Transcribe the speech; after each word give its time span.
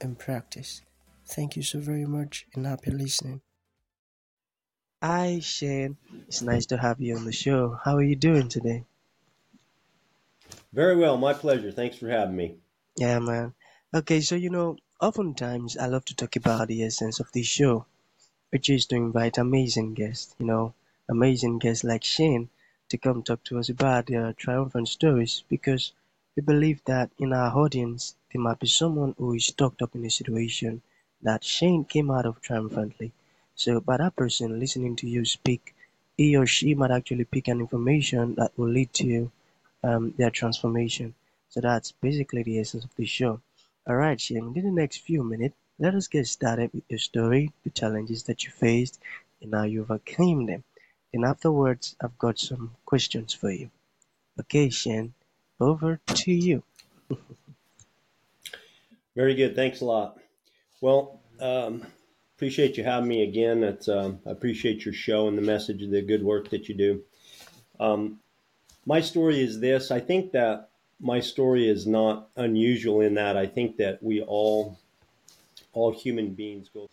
and 0.00 0.18
practice. 0.18 0.82
Thank 1.26 1.56
you 1.56 1.62
so 1.62 1.80
very 1.80 2.06
much 2.06 2.46
and 2.54 2.66
happy 2.66 2.90
listening. 2.90 3.42
Hi, 5.02 5.40
Shane. 5.40 5.96
It's 6.26 6.42
nice 6.42 6.66
to 6.66 6.76
have 6.76 7.00
you 7.00 7.16
on 7.16 7.24
the 7.24 7.32
show. 7.32 7.78
How 7.84 7.96
are 7.96 8.02
you 8.02 8.16
doing 8.16 8.48
today? 8.48 8.84
Very 10.72 10.96
well. 10.96 11.18
My 11.18 11.34
pleasure. 11.34 11.70
Thanks 11.70 11.96
for 11.96 12.08
having 12.08 12.36
me. 12.36 12.56
Yeah, 12.96 13.18
man. 13.20 13.54
Okay, 13.94 14.20
so 14.20 14.34
you 14.34 14.50
know, 14.50 14.76
oftentimes 15.00 15.76
I 15.76 15.86
love 15.86 16.04
to 16.06 16.14
talk 16.14 16.36
about 16.36 16.68
the 16.68 16.82
essence 16.84 17.20
of 17.20 17.32
this 17.32 17.46
show, 17.46 17.86
which 18.50 18.70
is 18.70 18.86
to 18.86 18.96
invite 18.96 19.38
amazing 19.38 19.94
guests, 19.94 20.34
you 20.38 20.46
know, 20.46 20.74
amazing 21.08 21.58
guests 21.58 21.84
like 21.84 22.04
Shane 22.04 22.50
to 22.90 22.98
come 22.98 23.22
talk 23.22 23.44
to 23.44 23.58
us 23.58 23.68
about 23.68 24.06
their 24.06 24.32
triumphant 24.34 24.88
stories 24.88 25.44
because 25.48 25.92
we 26.38 26.42
believe 26.42 26.80
that 26.84 27.10
in 27.18 27.32
our 27.32 27.50
audience 27.58 28.14
there 28.32 28.40
might 28.40 28.60
be 28.60 28.68
someone 28.68 29.12
who 29.18 29.34
is 29.34 29.46
stuck 29.46 29.82
up 29.82 29.96
in 29.96 30.04
a 30.04 30.10
situation 30.10 30.80
that 31.20 31.42
Shane 31.42 31.84
came 31.84 32.12
out 32.12 32.26
of 32.26 32.40
triumphantly. 32.40 33.10
So 33.56 33.80
by 33.80 33.96
that 33.96 34.14
person 34.14 34.60
listening 34.60 34.94
to 34.98 35.08
you 35.08 35.24
speak, 35.24 35.74
he 36.16 36.36
or 36.36 36.46
she 36.46 36.76
might 36.76 36.92
actually 36.92 37.24
pick 37.24 37.48
an 37.48 37.58
information 37.58 38.36
that 38.36 38.52
will 38.56 38.68
lead 38.68 38.92
to 38.94 39.32
um, 39.82 40.14
their 40.16 40.30
transformation. 40.30 41.12
So 41.48 41.60
that's 41.60 41.90
basically 41.90 42.44
the 42.44 42.60
essence 42.60 42.84
of 42.84 42.94
the 42.94 43.04
show. 43.06 43.40
Alright, 43.90 44.20
Shane, 44.20 44.52
in 44.54 44.64
the 44.64 44.70
next 44.70 44.98
few 44.98 45.24
minutes, 45.24 45.56
let 45.80 45.96
us 45.96 46.06
get 46.06 46.28
started 46.28 46.70
with 46.72 46.84
your 46.88 47.00
story, 47.00 47.50
the 47.64 47.70
challenges 47.70 48.22
that 48.24 48.44
you 48.44 48.52
faced, 48.52 49.00
and 49.42 49.52
how 49.52 49.64
you 49.64 49.80
overcame 49.82 50.46
them. 50.46 50.62
And 51.12 51.24
afterwards, 51.24 51.96
I've 52.00 52.16
got 52.16 52.38
some 52.38 52.76
questions 52.86 53.34
for 53.34 53.50
you. 53.50 53.72
Okay, 54.40 54.70
Shane, 54.70 55.14
over 55.60 56.00
to 56.06 56.32
you. 56.32 56.62
Very 59.16 59.34
good. 59.34 59.56
Thanks 59.56 59.80
a 59.80 59.84
lot. 59.84 60.18
Well, 60.80 61.20
um, 61.40 61.84
appreciate 62.36 62.76
you 62.76 62.84
having 62.84 63.08
me 63.08 63.22
again. 63.22 63.64
It's, 63.64 63.88
um, 63.88 64.20
I 64.26 64.30
appreciate 64.30 64.84
your 64.84 64.94
show 64.94 65.28
and 65.28 65.36
the 65.36 65.42
message, 65.42 65.82
of 65.82 65.90
the 65.90 66.02
good 66.02 66.22
work 66.22 66.50
that 66.50 66.68
you 66.68 66.74
do. 66.74 67.02
Um, 67.80 68.20
my 68.86 69.00
story 69.00 69.40
is 69.40 69.60
this. 69.60 69.90
I 69.90 70.00
think 70.00 70.32
that 70.32 70.70
my 71.00 71.20
story 71.20 71.68
is 71.68 71.86
not 71.86 72.28
unusual 72.36 73.00
in 73.00 73.14
that 73.14 73.36
I 73.36 73.46
think 73.46 73.76
that 73.78 74.02
we 74.02 74.22
all, 74.22 74.78
all 75.72 75.92
human 75.92 76.34
beings 76.34 76.68
go 76.72 76.88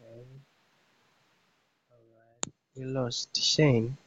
Okay. 0.00 0.24
We 2.76 2.84
lost 2.86 3.36
Shane. 3.42 3.98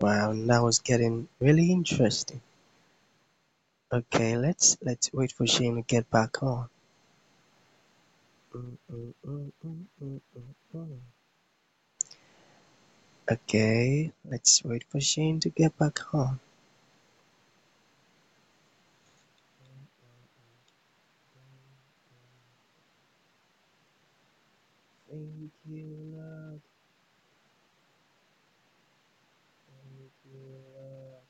Wow, 0.00 0.32
that 0.34 0.62
was 0.62 0.80
getting 0.80 1.28
really 1.40 1.72
interesting. 1.72 2.42
Okay, 3.92 4.36
let's 4.36 4.76
let's 4.82 5.12
wait 5.14 5.32
for 5.32 5.46
Shane 5.46 5.76
to 5.76 5.82
get 5.82 6.10
back 6.10 6.42
on. 6.42 6.68
Okay, 13.30 14.12
let's 14.24 14.64
wait 14.64 14.84
for 14.90 15.00
Shane 15.00 15.40
to 15.40 15.50
get 15.50 15.78
back 15.78 16.00
on. 16.14 16.40
Thank 25.10 25.52
you, 25.68 25.86
Lord. 26.16 26.60
Thank 29.68 30.12
you, 30.32 30.40
Lord. 30.74 31.22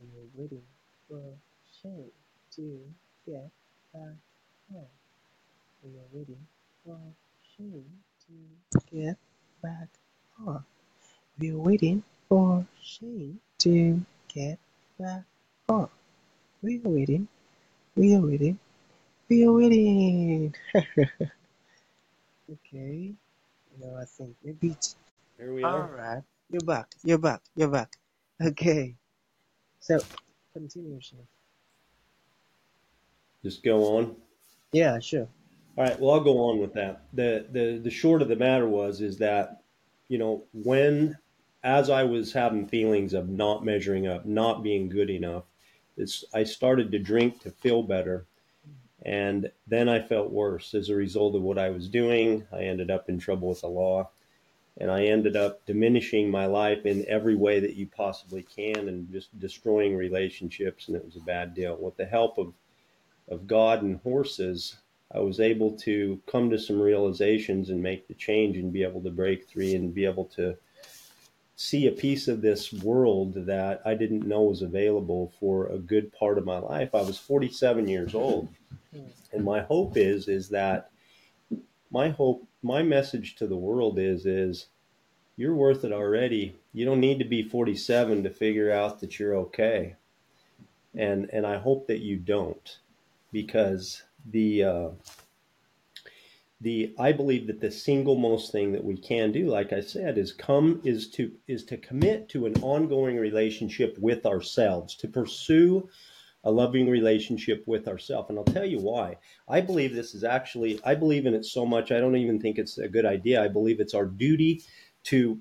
We're 0.00 0.42
waiting 0.42 0.62
for 1.08 1.22
Shane 1.82 2.12
get 3.26 3.50
back 3.92 4.16
on. 4.72 4.86
We 5.82 5.90
are 5.98 6.08
waiting 6.12 6.46
for 6.84 6.98
Shane 7.56 7.90
to 8.26 8.32
get 8.94 9.16
back 9.62 9.88
on. 10.46 10.64
We 11.38 11.50
are 11.50 11.58
waiting 11.58 12.04
for 12.28 12.64
Shane 12.80 13.40
to 13.58 14.00
get 14.28 14.58
back 14.98 15.24
on. 15.68 15.88
We 16.62 16.80
are 16.84 16.88
waiting. 16.88 17.26
We 17.96 18.14
are 18.14 18.20
waiting. 18.20 18.58
We 19.28 19.44
are 19.44 19.52
waiting. 19.52 20.54
okay. 20.74 21.26
You 22.48 23.14
know, 23.80 23.96
I 24.00 24.04
think 24.04 24.36
maybe 24.44 24.68
it's 24.68 24.94
Here 25.36 25.52
we 25.52 25.64
are. 25.64 25.82
All 25.82 25.88
right. 25.88 26.22
You're 26.48 26.60
back. 26.60 26.94
You're 27.02 27.18
back. 27.18 27.42
You're 27.56 27.70
back. 27.70 27.96
Okay. 28.40 28.94
So 29.80 29.98
continue, 30.54 31.00
Shane. 31.00 31.26
Just 33.46 33.62
go 33.62 33.96
on. 33.96 34.16
Yeah, 34.72 34.98
sure. 34.98 35.28
All 35.78 35.84
right. 35.84 36.00
Well, 36.00 36.14
I'll 36.14 36.20
go 36.20 36.50
on 36.50 36.58
with 36.58 36.74
that. 36.74 37.02
The, 37.12 37.46
the, 37.52 37.78
the 37.80 37.90
short 37.92 38.20
of 38.20 38.26
the 38.26 38.34
matter 38.34 38.66
was, 38.66 39.00
is 39.00 39.18
that, 39.18 39.62
you 40.08 40.18
know, 40.18 40.42
when, 40.52 41.16
as 41.62 41.88
I 41.88 42.02
was 42.02 42.32
having 42.32 42.66
feelings 42.66 43.14
of 43.14 43.28
not 43.28 43.64
measuring 43.64 44.08
up, 44.08 44.26
not 44.26 44.64
being 44.64 44.88
good 44.88 45.10
enough, 45.10 45.44
it's, 45.96 46.24
I 46.34 46.42
started 46.42 46.90
to 46.90 46.98
drink 46.98 47.40
to 47.42 47.52
feel 47.52 47.84
better. 47.84 48.26
And 49.04 49.52
then 49.68 49.88
I 49.88 50.00
felt 50.00 50.32
worse 50.32 50.74
as 50.74 50.88
a 50.88 50.96
result 50.96 51.36
of 51.36 51.42
what 51.42 51.56
I 51.56 51.70
was 51.70 51.88
doing. 51.88 52.48
I 52.52 52.62
ended 52.62 52.90
up 52.90 53.08
in 53.08 53.20
trouble 53.20 53.50
with 53.50 53.60
the 53.60 53.68
law 53.68 54.10
and 54.76 54.90
I 54.90 55.04
ended 55.04 55.36
up 55.36 55.64
diminishing 55.66 56.32
my 56.32 56.46
life 56.46 56.84
in 56.84 57.06
every 57.06 57.36
way 57.36 57.60
that 57.60 57.76
you 57.76 57.86
possibly 57.86 58.42
can 58.42 58.88
and 58.88 59.12
just 59.12 59.38
destroying 59.38 59.96
relationships. 59.96 60.88
And 60.88 60.96
it 60.96 61.04
was 61.04 61.14
a 61.14 61.20
bad 61.20 61.54
deal. 61.54 61.76
With 61.76 61.96
the 61.96 62.06
help 62.06 62.38
of, 62.38 62.52
of 63.28 63.46
God 63.46 63.82
and 63.82 64.00
horses, 64.00 64.76
I 65.12 65.20
was 65.20 65.40
able 65.40 65.72
to 65.78 66.20
come 66.26 66.50
to 66.50 66.58
some 66.58 66.80
realizations 66.80 67.70
and 67.70 67.82
make 67.82 68.08
the 68.08 68.14
change 68.14 68.56
and 68.56 68.72
be 68.72 68.82
able 68.82 69.02
to 69.02 69.10
break 69.10 69.48
free 69.48 69.74
and 69.74 69.94
be 69.94 70.04
able 70.04 70.26
to 70.36 70.56
see 71.56 71.86
a 71.86 71.92
piece 71.92 72.28
of 72.28 72.42
this 72.42 72.72
world 72.72 73.34
that 73.46 73.80
I 73.84 73.94
didn't 73.94 74.26
know 74.26 74.42
was 74.42 74.62
available 74.62 75.32
for 75.40 75.68
a 75.68 75.78
good 75.78 76.12
part 76.12 76.38
of 76.38 76.44
my 76.44 76.58
life. 76.58 76.94
I 76.94 77.02
was 77.02 77.18
47 77.18 77.88
years 77.88 78.14
old. 78.14 78.48
And 79.32 79.44
my 79.44 79.60
hope 79.60 79.96
is 79.96 80.28
is 80.28 80.48
that 80.50 80.90
my 81.90 82.08
hope 82.08 82.46
my 82.62 82.82
message 82.82 83.36
to 83.36 83.46
the 83.46 83.56
world 83.56 83.98
is 83.98 84.26
is 84.26 84.66
you're 85.36 85.54
worth 85.54 85.84
it 85.84 85.92
already. 85.92 86.56
you 86.72 86.84
don't 86.86 87.00
need 87.00 87.18
to 87.18 87.24
be 87.24 87.42
47 87.42 88.22
to 88.22 88.30
figure 88.30 88.72
out 88.72 89.00
that 89.00 89.18
you're 89.18 89.36
okay. 89.36 89.96
And, 90.94 91.28
and 91.30 91.46
I 91.46 91.58
hope 91.58 91.86
that 91.88 92.00
you 92.00 92.16
don't 92.16 92.78
because 93.36 94.02
the, 94.30 94.64
uh, 94.64 94.88
the 96.62 96.94
I 96.98 97.12
believe 97.12 97.48
that 97.48 97.60
the 97.60 97.70
single 97.70 98.16
most 98.16 98.50
thing 98.50 98.72
that 98.72 98.82
we 98.82 98.96
can 98.96 99.30
do, 99.30 99.50
like 99.50 99.74
I 99.74 99.82
said, 99.82 100.16
is 100.16 100.32
come 100.32 100.80
is 100.84 101.10
to 101.10 101.32
is 101.46 101.62
to 101.66 101.76
commit 101.76 102.30
to 102.30 102.46
an 102.46 102.54
ongoing 102.62 103.18
relationship 103.18 103.98
with 103.98 104.24
ourselves, 104.24 104.96
to 104.96 105.08
pursue 105.08 105.86
a 106.44 106.50
loving 106.50 106.88
relationship 106.88 107.62
with 107.66 107.86
ourselves. 107.88 108.30
And 108.30 108.38
I'll 108.38 108.44
tell 108.44 108.64
you 108.64 108.78
why. 108.78 109.18
I 109.46 109.60
believe 109.60 109.94
this 109.94 110.14
is 110.14 110.24
actually 110.24 110.80
I 110.82 110.94
believe 110.94 111.26
in 111.26 111.34
it 111.34 111.44
so 111.44 111.66
much 111.66 111.92
I 111.92 112.00
don't 112.00 112.16
even 112.16 112.40
think 112.40 112.56
it's 112.56 112.78
a 112.78 112.88
good 112.88 113.04
idea. 113.04 113.44
I 113.44 113.48
believe 113.48 113.80
it's 113.80 113.94
our 113.94 114.06
duty 114.06 114.62
to 115.04 115.38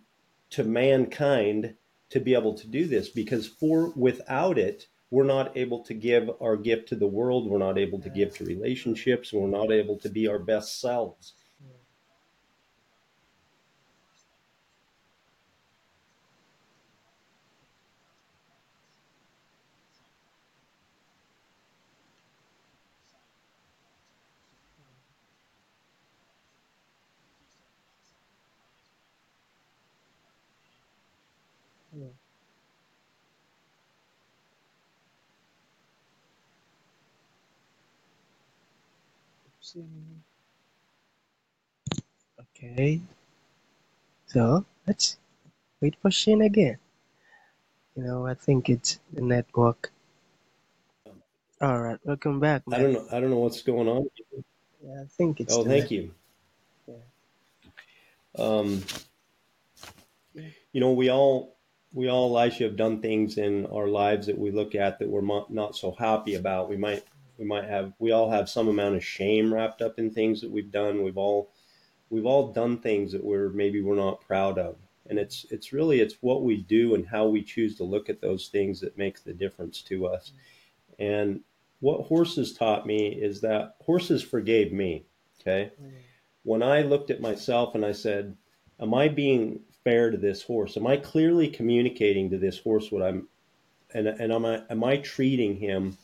to 0.49 0.65
mankind 0.65 1.75
to 2.09 2.19
be 2.19 2.33
able 2.33 2.55
to 2.55 2.67
do 2.67 2.87
this 2.87 3.07
because 3.07 3.47
for 3.47 3.93
without 3.95 4.57
it 4.57 4.87
we're 5.15 5.23
not 5.23 5.55
able 5.55 5.81
to 5.81 5.93
give 5.93 6.29
our 6.41 6.57
gift 6.57 6.89
to 6.89 6.95
the 6.97 7.07
world. 7.07 7.49
We're 7.49 7.57
not 7.57 7.77
able 7.77 8.01
to 8.01 8.09
give 8.09 8.35
to 8.35 8.43
relationships. 8.43 9.31
We're 9.31 9.47
not 9.47 9.71
able 9.71 9.97
to 9.99 10.09
be 10.09 10.27
our 10.27 10.39
best 10.39 10.81
selves. 10.81 11.35
Okay, 42.39 43.01
so 44.27 44.63
let's 44.85 45.17
wait 45.81 45.95
for 46.01 46.11
Shane 46.11 46.41
again. 46.41 46.77
You 47.95 48.03
know, 48.03 48.27
I 48.27 48.35
think 48.35 48.69
it's 48.69 48.99
the 49.11 49.21
network. 49.21 49.91
All 51.61 51.81
right, 51.81 51.97
welcome 52.03 52.39
back, 52.39 52.61
I 52.71 52.77
don't 52.77 52.93
know. 52.93 53.07
I 53.11 53.19
don't 53.19 53.31
know 53.31 53.39
what's 53.39 53.63
going 53.63 53.87
on. 53.87 54.07
Yeah, 54.83 55.01
I 55.01 55.05
think 55.17 55.39
it's 55.39 55.55
Oh, 55.55 55.63
thank 55.63 55.85
net. 55.85 55.91
you. 55.91 56.11
Yeah. 56.87 56.95
Um, 58.37 58.83
you 60.73 60.79
know, 60.81 60.91
we 60.91 61.09
all 61.09 61.57
we 61.91 62.09
all, 62.09 62.37
Elisha, 62.37 62.65
have 62.65 62.75
done 62.75 63.01
things 63.01 63.37
in 63.37 63.65
our 63.67 63.87
lives 63.87 64.27
that 64.27 64.37
we 64.37 64.51
look 64.51 64.75
at 64.75 64.99
that 64.99 65.09
we're 65.09 65.21
not 65.49 65.75
so 65.75 65.95
happy 65.97 66.35
about. 66.35 66.69
We 66.69 66.77
might 66.77 67.03
we 67.37 67.45
might 67.45 67.65
have 67.65 67.93
we 67.99 68.11
all 68.11 68.29
have 68.29 68.49
some 68.49 68.67
amount 68.67 68.95
of 68.95 69.03
shame 69.03 69.53
wrapped 69.53 69.81
up 69.81 69.99
in 69.99 70.11
things 70.11 70.41
that 70.41 70.51
we've 70.51 70.71
done. 70.71 71.03
We've 71.03 71.17
all 71.17 71.51
we've 72.09 72.25
all 72.25 72.51
done 72.51 72.77
things 72.77 73.11
that 73.11 73.23
we're 73.23 73.49
maybe 73.49 73.81
we're 73.81 73.95
not 73.95 74.21
proud 74.21 74.57
of. 74.57 74.75
And 75.09 75.19
it's 75.19 75.45
it's 75.51 75.73
really 75.73 75.99
it's 75.99 76.15
what 76.21 76.43
we 76.43 76.57
do 76.57 76.95
and 76.95 77.07
how 77.07 77.27
we 77.27 77.41
choose 77.43 77.75
to 77.77 77.83
look 77.83 78.09
at 78.09 78.21
those 78.21 78.47
things 78.47 78.79
that 78.81 78.97
makes 78.97 79.21
the 79.21 79.33
difference 79.33 79.81
to 79.83 80.07
us. 80.07 80.31
And 80.97 81.41
what 81.79 82.07
horses 82.07 82.53
taught 82.53 82.85
me 82.85 83.07
is 83.09 83.41
that 83.41 83.75
horses 83.81 84.23
forgave 84.23 84.71
me. 84.71 85.05
Okay. 85.41 85.71
Mm. 85.81 85.91
When 86.43 86.63
I 86.63 86.81
looked 86.81 87.11
at 87.11 87.21
myself 87.21 87.75
and 87.75 87.85
I 87.85 87.91
said, 87.91 88.35
Am 88.79 88.93
I 88.93 89.07
being 89.07 89.61
fair 89.83 90.11
to 90.11 90.17
this 90.17 90.41
horse? 90.41 90.77
Am 90.77 90.87
I 90.87 90.97
clearly 90.97 91.47
communicating 91.47 92.29
to 92.29 92.37
this 92.37 92.59
horse 92.59 92.91
what 92.91 93.03
I'm 93.03 93.27
and 93.93 94.07
and 94.07 94.31
am 94.31 94.45
I 94.45 94.61
am 94.69 94.83
I 94.83 94.97
treating 94.97 95.57
him 95.57 95.97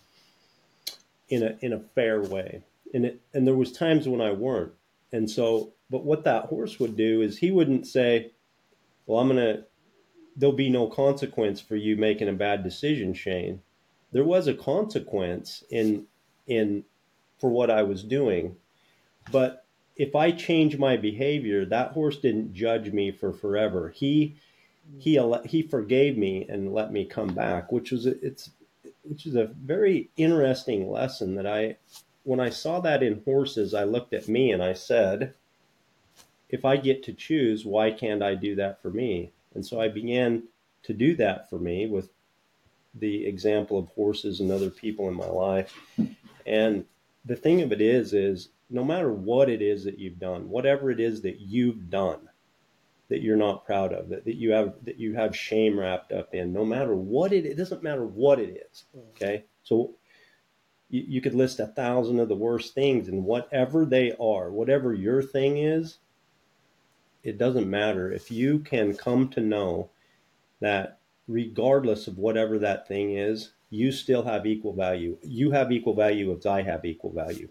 in 1.31 1.43
a 1.43 1.57
in 1.61 1.73
a 1.73 1.79
fair 1.79 2.21
way? 2.21 2.63
And 2.93 3.05
it 3.05 3.21
and 3.33 3.47
there 3.47 3.55
was 3.55 3.71
times 3.71 4.07
when 4.07 4.21
I 4.21 4.31
weren't. 4.31 4.73
And 5.11 5.29
so 5.29 5.73
but 5.89 6.05
what 6.05 6.23
that 6.23 6.45
horse 6.45 6.79
would 6.79 6.95
do 6.95 7.21
is 7.21 7.37
he 7.37 7.51
wouldn't 7.51 7.87
say, 7.87 8.31
Well, 9.05 9.19
I'm 9.19 9.27
gonna 9.27 9.63
there'll 10.35 10.55
be 10.55 10.69
no 10.69 10.87
consequence 10.87 11.59
for 11.59 11.75
you 11.75 11.97
making 11.97 12.29
a 12.29 12.33
bad 12.33 12.63
decision, 12.63 13.13
Shane. 13.13 13.61
There 14.11 14.23
was 14.23 14.47
a 14.47 14.53
consequence 14.53 15.63
in 15.69 16.07
in 16.47 16.85
for 17.39 17.49
what 17.49 17.69
I 17.69 17.83
was 17.83 18.03
doing. 18.03 18.55
But 19.31 19.65
if 19.95 20.15
I 20.15 20.31
change 20.31 20.77
my 20.77 20.97
behavior, 20.97 21.65
that 21.65 21.91
horse 21.91 22.17
didn't 22.17 22.53
judge 22.53 22.91
me 22.91 23.11
for 23.11 23.33
forever. 23.33 23.89
He 23.89 24.37
he 24.97 25.19
he 25.45 25.61
forgave 25.61 26.17
me 26.17 26.45
and 26.47 26.73
let 26.73 26.91
me 26.91 27.05
come 27.05 27.33
back, 27.33 27.71
which 27.71 27.91
was 27.91 28.05
it's 28.05 28.51
which 29.03 29.25
is 29.25 29.35
a 29.35 29.51
very 29.63 30.09
interesting 30.17 30.89
lesson 30.89 31.35
that 31.35 31.47
I 31.47 31.77
when 32.23 32.39
I 32.39 32.49
saw 32.49 32.79
that 32.81 33.01
in 33.01 33.21
horses, 33.25 33.73
I 33.73 33.83
looked 33.83 34.13
at 34.13 34.27
me 34.27 34.51
and 34.51 34.61
I 34.61 34.73
said, 34.73 35.33
if 36.49 36.65
I 36.65 36.77
get 36.77 37.03
to 37.03 37.13
choose, 37.13 37.65
why 37.65 37.91
can't 37.91 38.21
I 38.21 38.35
do 38.35 38.55
that 38.55 38.81
for 38.81 38.91
me? 38.91 39.31
And 39.55 39.65
so 39.65 39.81
I 39.81 39.87
began 39.87 40.43
to 40.83 40.93
do 40.93 41.15
that 41.15 41.49
for 41.49 41.57
me 41.57 41.87
with 41.87 42.09
the 42.93 43.25
example 43.25 43.79
of 43.79 43.87
horses 43.89 44.39
and 44.39 44.51
other 44.51 44.69
people 44.69 45.07
in 45.07 45.15
my 45.15 45.27
life. 45.27 45.75
And 46.45 46.85
the 47.25 47.35
thing 47.35 47.61
of 47.61 47.71
it 47.71 47.81
is, 47.81 48.13
is 48.13 48.49
no 48.69 48.83
matter 48.83 49.11
what 49.11 49.49
it 49.49 49.61
is 49.61 49.83
that 49.85 49.97
you've 49.97 50.19
done, 50.19 50.49
whatever 50.49 50.91
it 50.91 50.99
is 50.99 51.21
that 51.21 51.39
you've 51.39 51.89
done 51.89 52.29
that 53.11 53.21
you're 53.21 53.35
not 53.35 53.65
proud 53.65 53.91
of, 53.91 54.07
that, 54.07 54.23
that 54.23 54.37
you 54.37 54.51
have 54.51 54.73
that 54.83 54.97
you 54.97 55.13
have 55.13 55.35
shame 55.35 55.77
wrapped 55.77 56.13
up 56.13 56.33
in, 56.33 56.53
no 56.53 56.63
matter 56.63 56.95
what 56.95 57.33
it, 57.33 57.45
it 57.45 57.57
doesn't 57.57 57.83
matter 57.83 58.05
what 58.05 58.39
it 58.39 58.65
is. 58.71 58.85
Mm. 58.97 59.09
Okay, 59.09 59.43
so 59.63 59.95
you, 60.89 61.03
you 61.05 61.21
could 61.21 61.35
list 61.35 61.59
a 61.59 61.67
thousand 61.67 62.21
of 62.21 62.29
the 62.29 62.35
worst 62.35 62.73
things, 62.73 63.09
and 63.09 63.25
whatever 63.25 63.85
they 63.85 64.13
are, 64.13 64.49
whatever 64.49 64.93
your 64.93 65.21
thing 65.21 65.57
is, 65.57 65.97
it 67.21 67.37
doesn't 67.37 67.69
matter 67.69 68.09
if 68.09 68.31
you 68.31 68.59
can 68.59 68.95
come 68.95 69.27
to 69.27 69.41
know 69.41 69.89
that 70.61 70.99
regardless 71.27 72.07
of 72.07 72.17
whatever 72.17 72.57
that 72.59 72.87
thing 72.87 73.17
is, 73.17 73.51
you 73.71 73.91
still 73.91 74.23
have 74.23 74.45
equal 74.45 74.73
value. 74.73 75.17
You 75.21 75.51
have 75.51 75.73
equal 75.73 75.95
value 75.95 76.31
if 76.31 76.45
I 76.45 76.61
have 76.61 76.85
equal 76.85 77.11
value. 77.11 77.49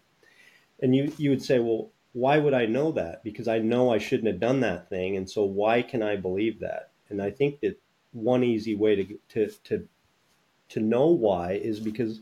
And 0.80 0.96
you, 0.96 1.12
you 1.18 1.28
would 1.28 1.42
say, 1.42 1.58
well, 1.58 1.90
why 2.12 2.38
would 2.38 2.54
I 2.54 2.66
know 2.66 2.92
that? 2.92 3.22
Because 3.22 3.48
I 3.48 3.58
know 3.58 3.92
I 3.92 3.98
shouldn't 3.98 4.28
have 4.28 4.40
done 4.40 4.60
that 4.60 4.88
thing. 4.88 5.16
And 5.16 5.28
so 5.28 5.44
why 5.44 5.82
can 5.82 6.02
I 6.02 6.16
believe 6.16 6.60
that? 6.60 6.90
And 7.08 7.22
I 7.22 7.30
think 7.30 7.60
that 7.60 7.80
one 8.12 8.42
easy 8.42 8.74
way 8.74 8.96
to, 8.96 9.18
to, 9.30 9.54
to, 9.64 9.88
to 10.70 10.80
know 10.80 11.06
why 11.06 11.52
is 11.52 11.80
because 11.80 12.20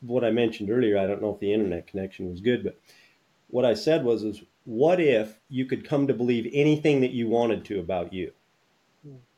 what 0.00 0.24
I 0.24 0.30
mentioned 0.30 0.70
earlier. 0.70 0.98
I 0.98 1.06
don't 1.06 1.22
know 1.22 1.34
if 1.34 1.40
the 1.40 1.52
internet 1.52 1.86
connection 1.86 2.30
was 2.30 2.40
good, 2.40 2.62
but 2.62 2.78
what 3.48 3.64
I 3.64 3.74
said 3.74 4.04
was, 4.04 4.22
is 4.22 4.42
what 4.64 5.00
if 5.00 5.40
you 5.48 5.64
could 5.64 5.88
come 5.88 6.06
to 6.06 6.14
believe 6.14 6.50
anything 6.52 7.00
that 7.00 7.12
you 7.12 7.28
wanted 7.28 7.64
to 7.66 7.80
about 7.80 8.12
you? 8.12 8.32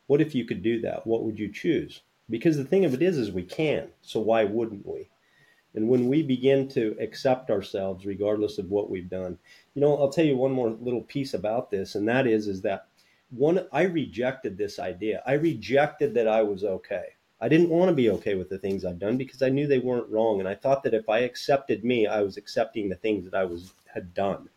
What 0.07 0.21
if 0.21 0.35
you 0.35 0.45
could 0.45 0.63
do 0.63 0.81
that? 0.81 1.07
What 1.07 1.23
would 1.23 1.39
you 1.39 1.53
choose? 1.53 2.03
Because 2.29 2.57
the 2.57 2.65
thing 2.65 2.85
of 2.85 2.95
it 2.95 3.03
is, 3.03 3.17
is 3.17 3.31
we 3.31 3.45
can. 3.45 3.89
So 4.03 4.21
why 4.21 4.45
wouldn't 4.45 4.87
we? 4.87 5.09
And 5.75 5.89
when 5.89 6.09
we 6.09 6.23
begin 6.23 6.69
to 6.71 6.97
accept 6.99 7.51
ourselves, 7.51 8.05
regardless 8.05 8.59
of 8.59 8.71
what 8.71 8.91
we've 8.91 9.09
done, 9.09 9.39
you 9.75 9.81
know, 9.81 9.97
I'll 9.97 10.11
tell 10.11 10.25
you 10.25 10.37
one 10.37 10.53
more 10.53 10.71
little 10.71 11.03
piece 11.03 11.35
about 11.35 11.71
this, 11.71 11.95
and 11.95 12.09
that 12.09 12.27
is, 12.27 12.49
is 12.49 12.63
that 12.63 12.89
one, 13.31 13.67
I 13.73 13.83
rejected 13.83 14.59
this 14.59 14.81
idea. 14.81 15.23
I 15.25 15.35
rejected 15.35 16.15
that 16.15 16.27
I 16.27 16.43
was 16.43 16.65
okay. 16.65 17.05
I 17.41 17.49
didn't 17.49 17.71
want 17.71 17.89
to 17.89 17.95
be 17.95 18.11
okay 18.11 18.35
with 18.35 18.51
the 18.51 18.59
things 18.59 18.85
I'd 18.85 18.99
done 18.99 19.17
because 19.17 19.41
I 19.41 19.49
knew 19.49 19.67
they 19.67 19.79
weren't 19.79 20.11
wrong, 20.11 20.41
and 20.41 20.49
I 20.49 20.57
thought 20.57 20.83
that 20.83 20.95
if 20.95 21.09
I 21.09 21.21
accepted 21.21 21.85
me, 21.85 22.07
I 22.07 22.23
was 22.23 22.37
accepting 22.37 22.89
the 22.89 22.97
things 22.97 23.25
that 23.25 23.35
I 23.35 23.45
was 23.45 23.73
had 23.95 24.13
done. 24.13 24.49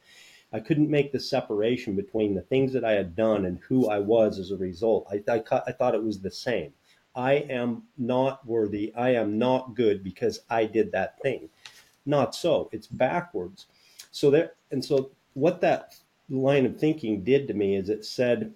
I 0.51 0.59
couldn't 0.59 0.89
make 0.89 1.11
the 1.11 1.19
separation 1.19 1.95
between 1.95 2.35
the 2.35 2.41
things 2.41 2.73
that 2.73 2.83
I 2.83 2.91
had 2.91 3.15
done 3.15 3.45
and 3.45 3.59
who 3.59 3.89
I 3.89 3.99
was 3.99 4.37
as 4.37 4.51
a 4.51 4.57
result. 4.57 5.07
I, 5.11 5.23
I, 5.31 5.43
I 5.67 5.71
thought 5.71 5.95
it 5.95 6.03
was 6.03 6.19
the 6.19 6.29
same. 6.31 6.73
I 7.15 7.33
am 7.33 7.83
not 7.97 8.45
worthy. 8.45 8.93
I 8.95 9.11
am 9.11 9.37
not 9.37 9.75
good 9.75 10.03
because 10.03 10.39
I 10.49 10.65
did 10.65 10.91
that 10.91 11.19
thing. 11.21 11.49
Not 12.05 12.35
so. 12.35 12.69
It's 12.71 12.87
backwards. 12.87 13.67
So 14.11 14.29
there, 14.31 14.53
and 14.71 14.83
so 14.83 15.11
what 15.33 15.61
that 15.61 15.95
line 16.29 16.65
of 16.65 16.77
thinking 16.77 17.23
did 17.23 17.47
to 17.47 17.53
me 17.53 17.75
is 17.75 17.89
it 17.89 18.05
said 18.05 18.53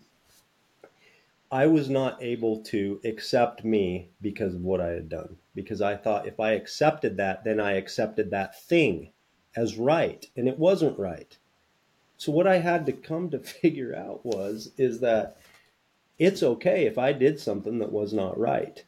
I 1.51 1.65
was 1.67 1.89
not 1.89 2.21
able 2.21 2.61
to 2.63 2.99
accept 3.05 3.63
me 3.63 4.09
because 4.21 4.53
of 4.53 4.61
what 4.61 4.81
I 4.81 4.89
had 4.89 5.07
done. 5.07 5.37
Because 5.55 5.81
I 5.81 5.95
thought 5.95 6.27
if 6.27 6.39
I 6.39 6.51
accepted 6.51 7.17
that, 7.17 7.43
then 7.43 7.59
I 7.59 7.73
accepted 7.73 8.31
that 8.31 8.59
thing 8.61 9.11
as 9.55 9.77
right, 9.77 10.25
and 10.35 10.47
it 10.47 10.59
wasn't 10.59 10.99
right. 10.99 11.37
So 12.17 12.31
what 12.31 12.47
I 12.47 12.57
had 12.57 12.85
to 12.87 12.91
come 12.91 13.29
to 13.29 13.39
figure 13.61 13.95
out 13.95 14.25
was 14.25 14.71
is 14.77 14.99
that 14.99 15.37
it's 16.17 16.43
okay 16.43 16.85
if 16.85 16.97
I 16.97 17.13
did 17.13 17.39
something 17.39 17.79
that 17.79 17.91
was 17.91 18.13
not 18.13 18.39
right. 18.39 18.83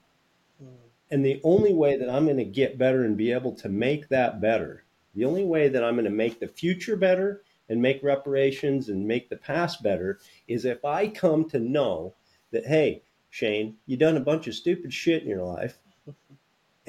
Hmm. 0.59 0.87
And 1.11 1.25
the 1.25 1.39
only 1.43 1.73
way 1.73 1.97
that 1.97 2.09
I'm 2.09 2.25
going 2.25 2.37
to 2.37 2.45
get 2.45 2.77
better 2.77 3.03
and 3.03 3.17
be 3.17 3.31
able 3.31 3.55
to 3.57 3.69
make 3.69 4.09
that 4.09 4.41
better, 4.41 4.83
the 5.15 5.25
only 5.25 5.43
way 5.43 5.69
that 5.69 5.83
I'm 5.83 5.95
going 5.95 6.05
to 6.05 6.11
make 6.11 6.39
the 6.39 6.47
future 6.47 6.95
better 6.95 7.43
and 7.67 7.81
make 7.81 8.03
reparations 8.03 8.89
and 8.89 9.07
make 9.07 9.29
the 9.29 9.37
past 9.37 9.83
better 9.83 10.19
is 10.47 10.65
if 10.65 10.83
I 10.83 11.07
come 11.07 11.47
to 11.49 11.59
know 11.59 12.15
that, 12.51 12.65
hey, 12.65 13.03
Shane, 13.29 13.77
you've 13.85 13.99
done 13.99 14.17
a 14.17 14.21
bunch 14.21 14.47
of 14.47 14.55
stupid 14.55 14.91
shit 14.91 15.21
in 15.21 15.29
your 15.29 15.43
life. 15.43 15.77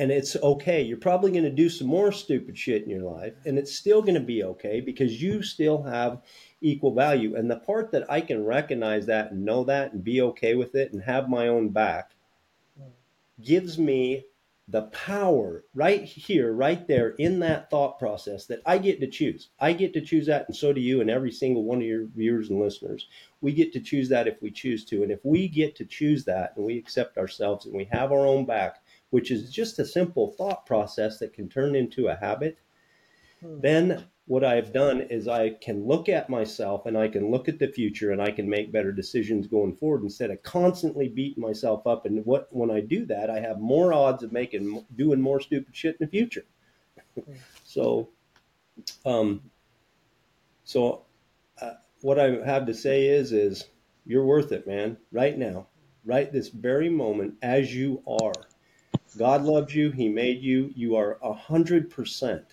And 0.01 0.11
it's 0.11 0.35
okay. 0.35 0.81
You're 0.81 0.97
probably 0.97 1.31
going 1.31 1.45
to 1.45 1.51
do 1.51 1.69
some 1.69 1.87
more 1.87 2.11
stupid 2.11 2.57
shit 2.57 2.85
in 2.85 2.89
your 2.89 3.03
life, 3.03 3.35
and 3.45 3.59
it's 3.59 3.77
still 3.77 4.01
going 4.01 4.15
to 4.15 4.21
be 4.21 4.43
okay 4.45 4.81
because 4.81 5.23
you 5.23 5.43
still 5.43 5.83
have 5.83 6.23
equal 6.63 6.95
value. 6.95 7.37
And 7.37 7.51
the 7.51 7.59
part 7.59 7.93
that 7.93 8.11
I 8.11 8.23
can 8.23 8.43
recognize 8.47 9.05
that 9.07 9.31
and 9.31 9.45
know 9.45 9.63
that 9.65 9.93
and 9.93 10.03
be 10.03 10.23
okay 10.23 10.55
with 10.55 10.75
it 10.75 10.95
and 10.95 11.03
have 11.03 11.29
my 11.29 11.49
own 11.49 11.69
back 11.69 12.13
gives 13.43 13.77
me 13.77 14.25
the 14.69 14.83
power 14.85 15.65
right 15.75 16.05
here, 16.05 16.55
right 16.55 16.87
there 16.87 17.11
in 17.19 17.41
that 17.41 17.69
thought 17.69 17.99
process 17.99 18.47
that 18.47 18.63
I 18.65 18.79
get 18.79 19.01
to 19.01 19.07
choose. 19.07 19.51
I 19.59 19.75
get 19.75 19.93
to 19.93 20.01
choose 20.01 20.27
that, 20.29 20.47
and 20.47 20.57
so 20.57 20.73
do 20.73 20.81
you, 20.81 21.03
and 21.03 21.11
every 21.11 21.33
single 21.33 21.65
one 21.65 21.79
of 21.79 21.87
your 21.87 22.07
viewers 22.07 22.49
and 22.49 22.59
listeners. 22.59 23.07
We 23.43 23.53
get 23.53 23.71
to 23.75 23.81
choose 23.81 24.09
that 24.09 24.29
if 24.29 24.41
we 24.41 24.51
choose 24.51 24.87
to. 24.87 25.03
And 25.03 25.13
if 25.13 25.21
we 25.25 25.47
get 25.47 25.77
to 25.77 25.85
choose 25.85 26.25
that 26.25 26.55
and 26.57 26.65
we 26.65 26.79
accept 26.79 27.19
ourselves 27.19 27.67
and 27.67 27.75
we 27.75 27.85
have 27.93 28.13
our 28.13 28.25
own 28.25 28.47
back, 28.47 28.83
which 29.11 29.31
is 29.31 29.51
just 29.51 29.79
a 29.79 29.85
simple 29.85 30.29
thought 30.29 30.67
process 30.67 31.19
that 31.19 31.33
can 31.33 31.49
turn 31.49 31.75
into 31.75 32.09
a 32.09 32.17
habit, 32.17 32.59
hmm. 33.41 33.61
then 33.61 34.05
what 34.31 34.45
I've 34.45 34.73
done 34.73 35.01
is 35.01 35.27
I 35.27 35.51
can 35.51 35.85
look 35.85 36.09
at 36.09 36.31
myself 36.31 36.87
and 36.87 36.97
I 36.97 37.09
can 37.09 37.33
look 37.33 37.49
at 37.49 37.59
the 37.59 37.67
future 37.67 38.13
and 38.13 38.23
I 38.23 38.31
can 38.31 38.49
make 38.49 38.71
better 38.71 38.93
decisions 38.93 39.49
going 39.49 39.75
forward 39.75 40.05
instead 40.05 40.31
of 40.31 40.41
constantly 40.45 41.09
beating 41.09 41.43
myself 41.43 41.85
up. 41.85 42.07
And 42.07 42.25
what 42.25 42.47
when 42.53 42.71
I 42.71 42.81
do 42.81 43.05
that, 43.07 43.29
I 43.29 43.41
have 43.41 43.59
more 43.59 43.93
odds 43.93 44.23
of 44.23 44.31
making 44.31 44.87
doing 44.95 45.21
more 45.21 45.41
stupid 45.41 45.75
shit 45.75 45.97
in 45.99 46.07
the 46.07 46.11
future. 46.11 46.45
so, 47.65 48.11
um, 49.05 49.43
so 50.63 51.03
uh, 51.61 51.73
what 52.03 52.21
I 52.21 52.45
have 52.47 52.67
to 52.67 52.75
say 52.75 53.09
is, 53.09 53.33
is 53.33 53.65
you're 54.07 54.25
worth 54.25 54.53
it, 54.53 54.65
man. 54.65 54.97
Right 55.11 55.37
now, 55.37 55.67
right 56.05 56.33
this 56.33 56.51
very 56.51 56.89
moment, 56.89 57.35
as 57.43 57.75
you 57.75 58.01
are. 58.07 58.47
God 59.17 59.43
loves 59.43 59.75
you. 59.75 59.91
He 59.91 60.09
made 60.09 60.43
you. 60.43 60.73
You 60.75 60.97
are 60.97 61.19
a 61.23 61.33
hundred 61.33 61.91
percent 61.91 62.45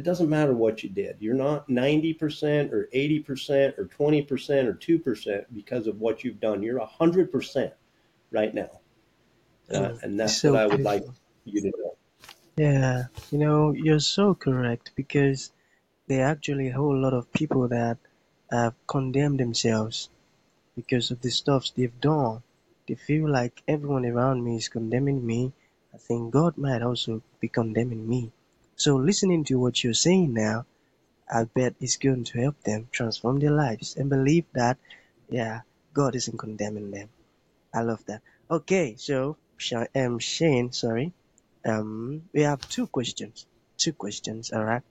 it 0.00 0.04
doesn't 0.04 0.30
matter 0.30 0.54
what 0.54 0.82
you 0.82 0.88
did. 0.88 1.16
You're 1.20 1.34
not 1.34 1.68
90% 1.68 2.72
or 2.72 2.88
80% 2.94 3.78
or 3.78 3.84
20% 3.84 4.64
or 4.64 4.72
2% 4.72 5.44
because 5.54 5.86
of 5.86 6.00
what 6.00 6.24
you've 6.24 6.40
done. 6.40 6.62
You're 6.62 6.80
100% 6.80 7.72
right 8.30 8.54
now. 8.54 8.80
Uh, 9.70 9.92
and 10.02 10.18
that's 10.18 10.40
so 10.40 10.52
what 10.52 10.62
I 10.62 10.66
would 10.66 10.80
beautiful. 10.80 10.92
like 10.92 11.06
you 11.44 11.60
to 11.60 11.66
know. 11.68 11.96
Yeah, 12.56 13.04
you 13.30 13.36
know, 13.36 13.72
you're 13.72 14.00
so 14.00 14.34
correct 14.34 14.92
because 14.94 15.52
there 16.06 16.24
are 16.24 16.30
actually 16.30 16.68
a 16.68 16.72
whole 16.72 16.98
lot 16.98 17.12
of 17.12 17.30
people 17.30 17.68
that 17.68 17.98
have 18.50 18.74
condemned 18.86 19.38
themselves 19.38 20.08
because 20.76 21.10
of 21.10 21.20
the 21.20 21.30
stuff 21.30 21.68
they've 21.76 22.00
done. 22.00 22.42
They 22.88 22.94
feel 22.94 23.30
like 23.30 23.62
everyone 23.68 24.06
around 24.06 24.42
me 24.42 24.56
is 24.56 24.68
condemning 24.70 25.24
me. 25.26 25.52
I 25.92 25.98
think 25.98 26.32
God 26.32 26.56
might 26.56 26.82
also 26.82 27.22
be 27.40 27.48
condemning 27.48 28.08
me. 28.08 28.32
So 28.76 28.96
listening 28.96 29.44
to 29.44 29.58
what 29.58 29.82
you're 29.82 29.94
saying 29.94 30.32
now, 30.32 30.66
I 31.28 31.44
bet 31.44 31.74
it's 31.80 31.96
going 31.96 32.24
to 32.24 32.40
help 32.40 32.60
them 32.62 32.88
transform 32.90 33.40
their 33.40 33.50
lives 33.50 33.96
and 33.96 34.08
believe 34.08 34.44
that, 34.52 34.78
yeah, 35.28 35.60
God 35.92 36.14
isn't 36.14 36.38
condemning 36.38 36.90
them. 36.90 37.08
I 37.74 37.82
love 37.82 38.04
that. 38.06 38.22
Okay, 38.50 38.96
so 38.96 39.36
um, 39.94 40.18
Shane, 40.18 40.72
sorry, 40.72 41.12
um, 41.64 42.28
we 42.32 42.42
have 42.42 42.68
two 42.68 42.86
questions. 42.86 43.46
Two 43.76 43.92
questions, 43.92 44.52
all 44.52 44.64
right. 44.64 44.82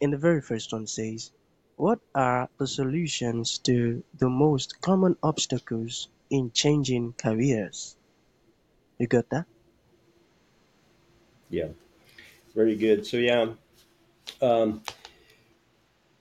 And 0.00 0.12
the 0.12 0.18
very 0.18 0.40
first 0.40 0.72
one 0.72 0.86
says, 0.86 1.30
"What 1.76 2.00
are 2.14 2.48
the 2.58 2.66
solutions 2.66 3.58
to 3.58 4.02
the 4.18 4.28
most 4.28 4.80
common 4.80 5.16
obstacles 5.22 6.08
in 6.28 6.50
changing 6.52 7.14
careers?" 7.14 7.96
You 8.98 9.06
got 9.06 9.28
that? 9.30 9.46
Yeah. 11.48 11.68
Very 12.54 12.74
good. 12.74 13.06
So 13.06 13.18
yeah, 13.18 13.48
um, 14.40 14.82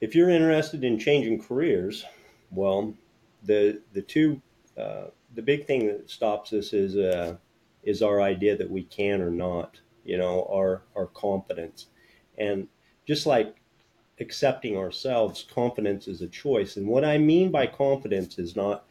if 0.02 0.16
you're 0.16 0.30
interested 0.30 0.84
in 0.84 1.00
changing 1.00 1.42
careers, 1.42 2.06
well, 2.52 2.94
the 3.44 3.82
the 3.94 4.02
two 4.02 4.42
uh, 4.78 5.06
the 5.34 5.42
big 5.42 5.66
thing 5.66 5.88
that 5.88 6.10
stops 6.10 6.52
us 6.54 6.74
is 6.74 6.98
uh, 6.98 7.38
is 7.84 8.02
our 8.02 8.22
idea 8.22 8.58
that 8.58 8.70
we 8.70 8.84
can 8.84 9.22
or 9.22 9.32
not. 9.32 9.80
You 10.04 10.18
know, 10.18 10.48
our 10.52 10.84
our 10.96 11.08
confidence, 11.08 11.88
and 12.38 12.68
just 13.08 13.26
like 13.26 13.56
accepting 14.20 14.78
ourselves, 14.78 15.46
confidence 15.54 16.08
is 16.08 16.22
a 16.22 16.28
choice. 16.28 16.78
And 16.78 16.88
what 16.88 17.04
I 17.06 17.18
mean 17.18 17.52
by 17.52 17.68
confidence 17.68 18.38
is 18.38 18.56
not 18.56 18.86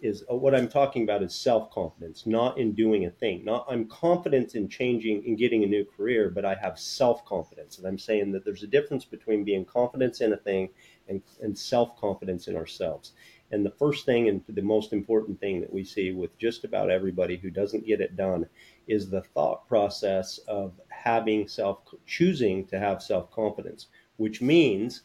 is 0.00 0.24
uh, 0.30 0.34
what 0.34 0.54
I'm 0.54 0.68
talking 0.68 1.02
about 1.02 1.22
is 1.22 1.34
self 1.34 1.70
confidence, 1.70 2.26
not 2.26 2.58
in 2.58 2.72
doing 2.72 3.06
a 3.06 3.10
thing. 3.10 3.44
Not 3.44 3.66
I'm 3.68 3.86
confident 3.86 4.54
in 4.54 4.68
changing 4.68 5.24
and 5.26 5.38
getting 5.38 5.64
a 5.64 5.66
new 5.66 5.84
career, 5.84 6.30
but 6.30 6.44
I 6.44 6.54
have 6.54 6.78
self 6.78 7.24
confidence. 7.24 7.78
And 7.78 7.86
I'm 7.86 7.98
saying 7.98 8.32
that 8.32 8.44
there's 8.44 8.62
a 8.62 8.68
difference 8.68 9.04
between 9.04 9.44
being 9.44 9.64
confident 9.64 10.20
in 10.20 10.32
a 10.32 10.36
thing 10.36 10.70
and, 11.08 11.22
and 11.40 11.56
self 11.56 11.98
confidence 12.00 12.48
in 12.48 12.56
ourselves. 12.56 13.12
And 13.50 13.64
the 13.64 13.70
first 13.70 14.04
thing 14.04 14.28
and 14.28 14.42
the 14.48 14.62
most 14.62 14.92
important 14.92 15.40
thing 15.40 15.60
that 15.60 15.72
we 15.72 15.82
see 15.82 16.12
with 16.12 16.36
just 16.38 16.64
about 16.64 16.90
everybody 16.90 17.36
who 17.36 17.50
doesn't 17.50 17.86
get 17.86 18.00
it 18.00 18.16
done 18.16 18.46
is 18.86 19.08
the 19.08 19.22
thought 19.22 19.66
process 19.66 20.38
of 20.48 20.72
having 20.88 21.48
self 21.48 21.78
choosing 22.06 22.66
to 22.66 22.78
have 22.78 23.02
self 23.02 23.30
confidence, 23.32 23.86
which 24.16 24.42
means 24.42 25.02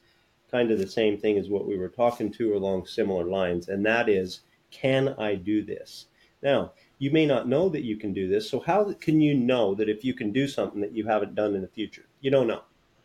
kind 0.52 0.70
of 0.70 0.78
the 0.78 0.88
same 0.88 1.18
thing 1.18 1.38
as 1.40 1.50
what 1.50 1.66
we 1.66 1.78
were 1.78 1.90
talking 1.90 2.32
to 2.32 2.56
along 2.56 2.86
similar 2.86 3.24
lines, 3.24 3.70
and 3.70 3.84
that 3.84 4.08
is 4.08 4.42
can 4.74 5.10
I 5.20 5.36
do 5.36 5.64
this? 5.64 6.08
Now, 6.42 6.74
you 6.98 7.12
may 7.12 7.26
not 7.26 7.48
know 7.48 7.70
that 7.70 7.84
you 7.84 7.96
can 7.96 8.12
do 8.12 8.28
this. 8.28 8.50
So, 8.50 8.60
how 8.60 8.92
can 8.94 9.22
you 9.22 9.34
know 9.34 9.76
that 9.76 9.88
if 9.88 10.04
you 10.04 10.14
can 10.14 10.32
do 10.32 10.48
something 10.48 10.82
that 10.82 10.96
you 10.96 11.06
haven't 11.06 11.36
done 11.36 11.56
in 11.56 11.62
the 11.62 11.68
future? 11.68 12.06
You 12.22 12.32
don't 12.32 12.48
know, 12.48 12.64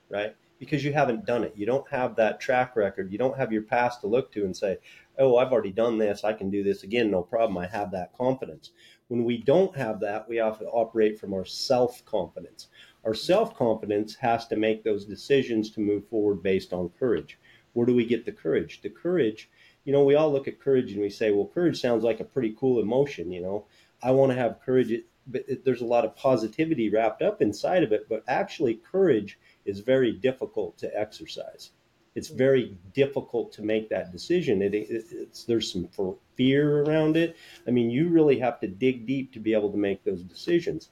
right? 0.08 0.34
Because 0.58 0.84
you 0.84 0.92
haven't 0.92 1.24
done 1.24 1.44
it. 1.44 1.52
You 1.54 1.66
don't 1.66 1.88
have 1.88 2.16
that 2.16 2.40
track 2.40 2.74
record. 2.74 3.12
You 3.12 3.18
don't 3.18 3.36
have 3.36 3.52
your 3.52 3.62
past 3.62 4.00
to 4.00 4.08
look 4.08 4.32
to 4.32 4.44
and 4.44 4.56
say, 4.56 4.78
oh, 5.18 5.36
I've 5.36 5.52
already 5.52 5.70
done 5.70 5.98
this. 5.98 6.24
I 6.24 6.32
can 6.32 6.50
do 6.50 6.64
this 6.64 6.82
again. 6.82 7.10
No 7.10 7.22
problem. 7.22 7.58
I 7.58 7.66
have 7.66 7.92
that 7.92 8.16
confidence. 8.16 8.72
When 9.08 9.24
we 9.24 9.38
don't 9.38 9.76
have 9.76 10.00
that, 10.00 10.28
we 10.28 10.36
to 10.36 10.68
operate 10.72 11.18
from 11.20 11.32
our 11.32 11.44
self 11.44 12.04
confidence. 12.04 12.68
Our 13.04 13.14
self 13.14 13.54
confidence 13.54 14.16
has 14.16 14.48
to 14.48 14.56
make 14.56 14.82
those 14.82 15.04
decisions 15.04 15.70
to 15.70 15.80
move 15.80 16.08
forward 16.08 16.42
based 16.42 16.72
on 16.72 16.90
courage. 16.98 17.38
Where 17.74 17.86
do 17.86 17.94
we 17.94 18.04
get 18.04 18.24
the 18.24 18.32
courage? 18.32 18.80
The 18.82 18.90
courage 18.90 19.48
you 19.88 19.94
know, 19.94 20.04
we 20.04 20.16
all 20.16 20.30
look 20.30 20.46
at 20.46 20.60
courage 20.60 20.92
and 20.92 21.00
we 21.00 21.08
say, 21.08 21.30
well, 21.30 21.50
courage 21.54 21.80
sounds 21.80 22.04
like 22.04 22.20
a 22.20 22.24
pretty 22.24 22.54
cool 22.60 22.78
emotion. 22.78 23.32
You 23.32 23.40
know, 23.40 23.64
I 24.02 24.10
want 24.10 24.30
to 24.30 24.36
have 24.36 24.60
courage, 24.60 24.92
but 25.26 25.46
there's 25.64 25.80
a 25.80 25.86
lot 25.86 26.04
of 26.04 26.14
positivity 26.14 26.90
wrapped 26.90 27.22
up 27.22 27.40
inside 27.40 27.82
of 27.82 27.90
it. 27.90 28.06
But 28.06 28.22
actually, 28.28 28.74
courage 28.74 29.38
is 29.64 29.80
very 29.80 30.12
difficult 30.12 30.76
to 30.80 30.94
exercise. 30.94 31.70
It's 32.14 32.28
very 32.28 32.76
difficult 32.92 33.50
to 33.52 33.62
make 33.62 33.88
that 33.88 34.12
decision. 34.12 34.60
It, 34.60 34.74
it, 34.74 35.44
there's 35.46 35.72
some 35.72 35.88
fear 36.36 36.82
around 36.82 37.16
it. 37.16 37.38
I 37.66 37.70
mean, 37.70 37.88
you 37.88 38.10
really 38.10 38.38
have 38.40 38.60
to 38.60 38.68
dig 38.68 39.06
deep 39.06 39.32
to 39.32 39.40
be 39.40 39.54
able 39.54 39.72
to 39.72 39.78
make 39.78 40.04
those 40.04 40.22
decisions. 40.22 40.90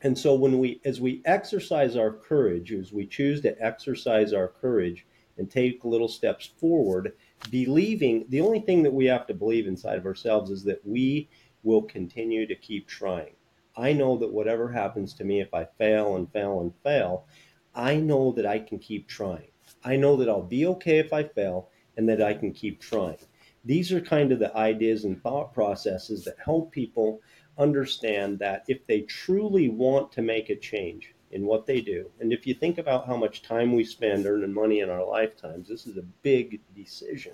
And 0.00 0.16
so 0.16 0.34
when 0.34 0.58
we, 0.58 0.80
as 0.86 1.02
we 1.02 1.20
exercise 1.26 1.96
our 1.96 2.12
courage, 2.12 2.72
as 2.72 2.94
we 2.94 3.04
choose 3.04 3.42
to 3.42 3.62
exercise 3.62 4.32
our 4.32 4.48
courage 4.48 5.04
and 5.36 5.50
take 5.50 5.84
little 5.84 6.08
steps 6.08 6.46
forward, 6.46 7.12
believing 7.50 8.26
the 8.28 8.40
only 8.40 8.60
thing 8.60 8.82
that 8.82 8.92
we 8.92 9.06
have 9.06 9.26
to 9.26 9.34
believe 9.34 9.66
inside 9.66 9.98
of 9.98 10.06
ourselves 10.06 10.50
is 10.50 10.64
that 10.64 10.86
we 10.86 11.28
will 11.62 11.82
continue 11.82 12.46
to 12.46 12.54
keep 12.54 12.86
trying. 12.86 13.34
I 13.76 13.92
know 13.92 14.16
that 14.18 14.32
whatever 14.32 14.70
happens 14.70 15.14
to 15.14 15.24
me, 15.24 15.40
if 15.40 15.54
I 15.54 15.64
fail 15.78 16.16
and 16.16 16.30
fail 16.32 16.60
and 16.60 16.74
fail, 16.82 17.26
I 17.74 17.96
know 17.96 18.32
that 18.32 18.46
I 18.46 18.58
can 18.58 18.78
keep 18.78 19.08
trying. 19.08 19.50
I 19.84 19.96
know 19.96 20.16
that 20.16 20.28
I'll 20.28 20.42
be 20.42 20.66
okay 20.66 20.98
if 20.98 21.12
I 21.12 21.22
fail 21.22 21.70
and 21.96 22.08
that 22.08 22.22
I 22.22 22.34
can 22.34 22.52
keep 22.52 22.80
trying. 22.80 23.18
These 23.64 23.92
are 23.92 24.00
kind 24.00 24.32
of 24.32 24.38
the 24.38 24.54
ideas 24.56 25.04
and 25.04 25.22
thought 25.22 25.54
processes 25.54 26.24
that 26.24 26.36
help 26.44 26.72
people 26.72 27.20
understand 27.58 28.38
that 28.38 28.64
if 28.68 28.86
they 28.86 29.02
truly 29.02 29.68
want 29.68 30.12
to 30.12 30.22
make 30.22 30.50
a 30.50 30.56
change, 30.56 31.14
in 31.30 31.46
what 31.46 31.66
they 31.66 31.80
do. 31.80 32.10
And 32.20 32.32
if 32.32 32.46
you 32.46 32.54
think 32.54 32.78
about 32.78 33.06
how 33.06 33.16
much 33.16 33.42
time 33.42 33.74
we 33.74 33.84
spend 33.84 34.26
earning 34.26 34.52
money 34.52 34.80
in 34.80 34.90
our 34.90 35.06
lifetimes, 35.06 35.68
this 35.68 35.86
is 35.86 35.96
a 35.96 36.02
big 36.22 36.60
decision. 36.74 37.32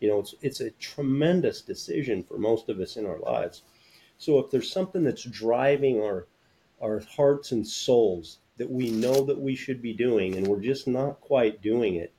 You 0.00 0.08
know, 0.08 0.20
it's 0.20 0.34
it's 0.42 0.60
a 0.60 0.70
tremendous 0.72 1.62
decision 1.62 2.22
for 2.22 2.38
most 2.38 2.68
of 2.68 2.80
us 2.80 2.96
in 2.96 3.06
our 3.06 3.18
lives. 3.18 3.62
So 4.18 4.38
if 4.38 4.50
there's 4.50 4.70
something 4.70 5.04
that's 5.04 5.24
driving 5.24 6.00
our 6.00 6.26
our 6.80 7.00
hearts 7.00 7.52
and 7.52 7.66
souls 7.66 8.38
that 8.56 8.70
we 8.70 8.90
know 8.90 9.24
that 9.24 9.40
we 9.40 9.54
should 9.54 9.80
be 9.80 9.92
doing 9.92 10.36
and 10.36 10.46
we're 10.46 10.60
just 10.60 10.86
not 10.86 11.20
quite 11.20 11.62
doing 11.62 11.94
it, 11.94 12.12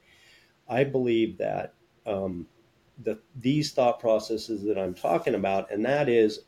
I 0.68 0.84
believe 0.84 1.38
that 1.38 1.74
um, 2.06 2.48
the, 3.01 3.20
these 3.36 3.72
thought 3.72 4.00
processes 4.00 4.63
that 4.63 4.77
I'm 4.77 4.94
talking 4.94 5.36
about, 5.36 5.72
and 5.72 5.86
that 5.86 6.10
is 6.10 6.42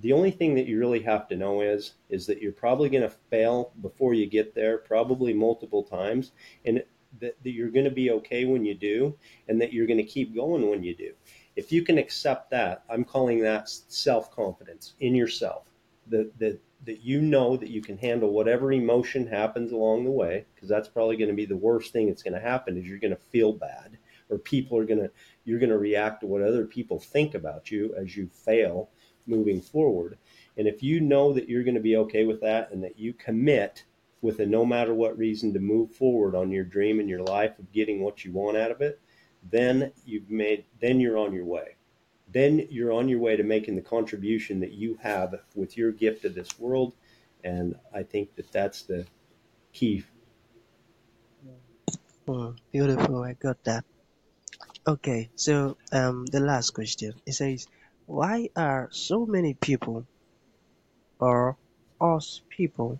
the 0.00 0.12
only 0.12 0.30
thing 0.30 0.54
that 0.54 0.66
you 0.66 0.78
really 0.78 1.00
have 1.02 1.28
to 1.28 1.36
know 1.36 1.60
is 1.60 1.94
is 2.08 2.26
that 2.26 2.40
you're 2.40 2.52
probably 2.52 2.88
going 2.88 3.02
to 3.02 3.16
fail 3.30 3.72
before 3.82 4.14
you 4.14 4.26
get 4.26 4.54
there 4.54 4.78
probably 4.78 5.32
multiple 5.32 5.82
times 5.82 6.32
and 6.64 6.82
that, 7.18 7.36
that 7.42 7.50
you're 7.50 7.70
going 7.70 7.84
to 7.84 7.90
be 7.90 8.10
okay 8.10 8.44
when 8.44 8.64
you 8.64 8.74
do 8.74 9.16
and 9.48 9.60
that 9.60 9.72
you're 9.72 9.86
going 9.86 9.98
to 9.98 10.04
keep 10.04 10.34
going 10.34 10.68
when 10.68 10.82
you 10.82 10.94
do 10.94 11.12
If 11.56 11.72
you 11.72 11.82
can 11.82 11.98
accept 11.98 12.50
that, 12.50 12.84
I'm 12.88 13.04
calling 13.04 13.40
that 13.40 13.68
self 13.68 14.30
confidence 14.30 14.94
in 15.00 15.14
yourself. 15.14 15.64
That, 16.08 16.36
that, 16.38 16.60
that 16.86 17.02
you 17.02 17.20
know 17.20 17.56
that 17.56 17.68
you 17.68 17.82
can 17.82 17.98
handle 17.98 18.30
whatever 18.30 18.72
emotion 18.72 19.26
happens 19.26 19.70
along 19.70 20.04
the 20.04 20.10
way, 20.10 20.46
because 20.54 20.68
that's 20.68 20.88
probably 20.88 21.16
going 21.16 21.28
to 21.28 21.36
be 21.36 21.44
the 21.44 21.56
worst 21.56 21.92
thing 21.92 22.06
that's 22.08 22.22
going 22.22 22.34
to 22.34 22.40
happen 22.40 22.76
is 22.76 22.86
you're 22.86 22.98
going 22.98 23.14
to 23.14 23.20
feel 23.30 23.52
bad 23.52 23.98
or 24.30 24.38
people 24.38 24.78
are 24.78 24.86
going 24.86 25.00
to, 25.00 25.10
you're 25.44 25.58
going 25.58 25.70
to 25.70 25.78
react 25.78 26.20
to 26.20 26.26
what 26.26 26.42
other 26.42 26.64
people 26.64 26.98
think 26.98 27.34
about 27.34 27.70
you 27.70 27.94
as 27.96 28.16
you 28.16 28.28
fail 28.28 28.88
moving 29.26 29.60
forward. 29.60 30.18
And 30.56 30.66
if 30.66 30.82
you 30.82 31.00
know 31.00 31.32
that 31.32 31.48
you're 31.48 31.64
going 31.64 31.74
to 31.74 31.80
be 31.80 31.96
okay 31.96 32.24
with 32.24 32.40
that 32.40 32.70
and 32.70 32.82
that 32.84 32.98
you 32.98 33.12
commit 33.12 33.84
with 34.22 34.40
a 34.40 34.46
no 34.46 34.64
matter 34.66 34.92
what 34.92 35.16
reason 35.16 35.52
to 35.54 35.60
move 35.60 35.92
forward 35.92 36.34
on 36.34 36.50
your 36.50 36.64
dream 36.64 37.00
and 37.00 37.08
your 37.08 37.22
life 37.22 37.58
of 37.58 37.72
getting 37.72 38.02
what 38.02 38.24
you 38.24 38.32
want 38.32 38.56
out 38.56 38.70
of 38.70 38.80
it, 38.80 39.00
then 39.42 39.92
you've 40.04 40.30
made, 40.30 40.64
then 40.80 41.00
you're 41.00 41.16
on 41.16 41.32
your 41.32 41.46
way. 41.46 41.76
Then 42.32 42.68
you're 42.70 42.92
on 42.92 43.08
your 43.08 43.18
way 43.18 43.36
to 43.36 43.42
making 43.42 43.76
the 43.76 43.82
contribution 43.82 44.60
that 44.60 44.72
you 44.72 44.98
have 45.02 45.34
with 45.54 45.76
your 45.76 45.90
gift 45.90 46.22
to 46.22 46.28
this 46.28 46.58
world. 46.58 46.94
And 47.42 47.74
I 47.94 48.02
think 48.02 48.36
that 48.36 48.52
that's 48.52 48.82
the 48.82 49.06
key. 49.72 50.04
Hmm, 52.26 52.50
beautiful. 52.70 53.24
I 53.24 53.32
got 53.32 53.64
that. 53.64 53.84
Okay, 54.86 55.30
so 55.34 55.76
um, 55.92 56.26
the 56.26 56.40
last 56.40 56.70
question. 56.70 57.14
It 57.26 57.32
says, 57.32 57.66
why 58.10 58.50
are 58.56 58.88
so 58.90 59.24
many 59.24 59.54
people 59.54 60.04
or 61.20 61.56
us 62.00 62.40
people 62.48 62.98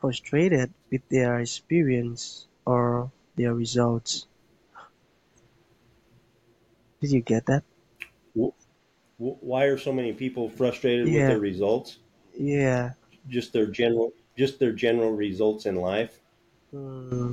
frustrated 0.00 0.72
with 0.90 1.06
their 1.10 1.38
experience 1.38 2.46
or 2.64 3.10
their 3.34 3.52
results? 3.52 4.26
Did 7.00 7.10
you 7.12 7.20
get 7.22 7.46
that? 7.46 7.64
Why 9.18 9.64
are 9.64 9.76
so 9.76 9.92
many 9.92 10.14
people 10.14 10.48
frustrated 10.48 11.12
with 11.12 11.26
their 11.26 11.38
results? 11.38 11.98
yeah. 12.38 12.92
Just 13.28 13.52
their 13.52 13.66
general, 13.66 14.12
just 14.36 14.58
their 14.58 14.72
general 14.72 15.12
results 15.12 15.64
in 15.64 15.76
life. 15.76 16.20
Hmm, 16.70 17.32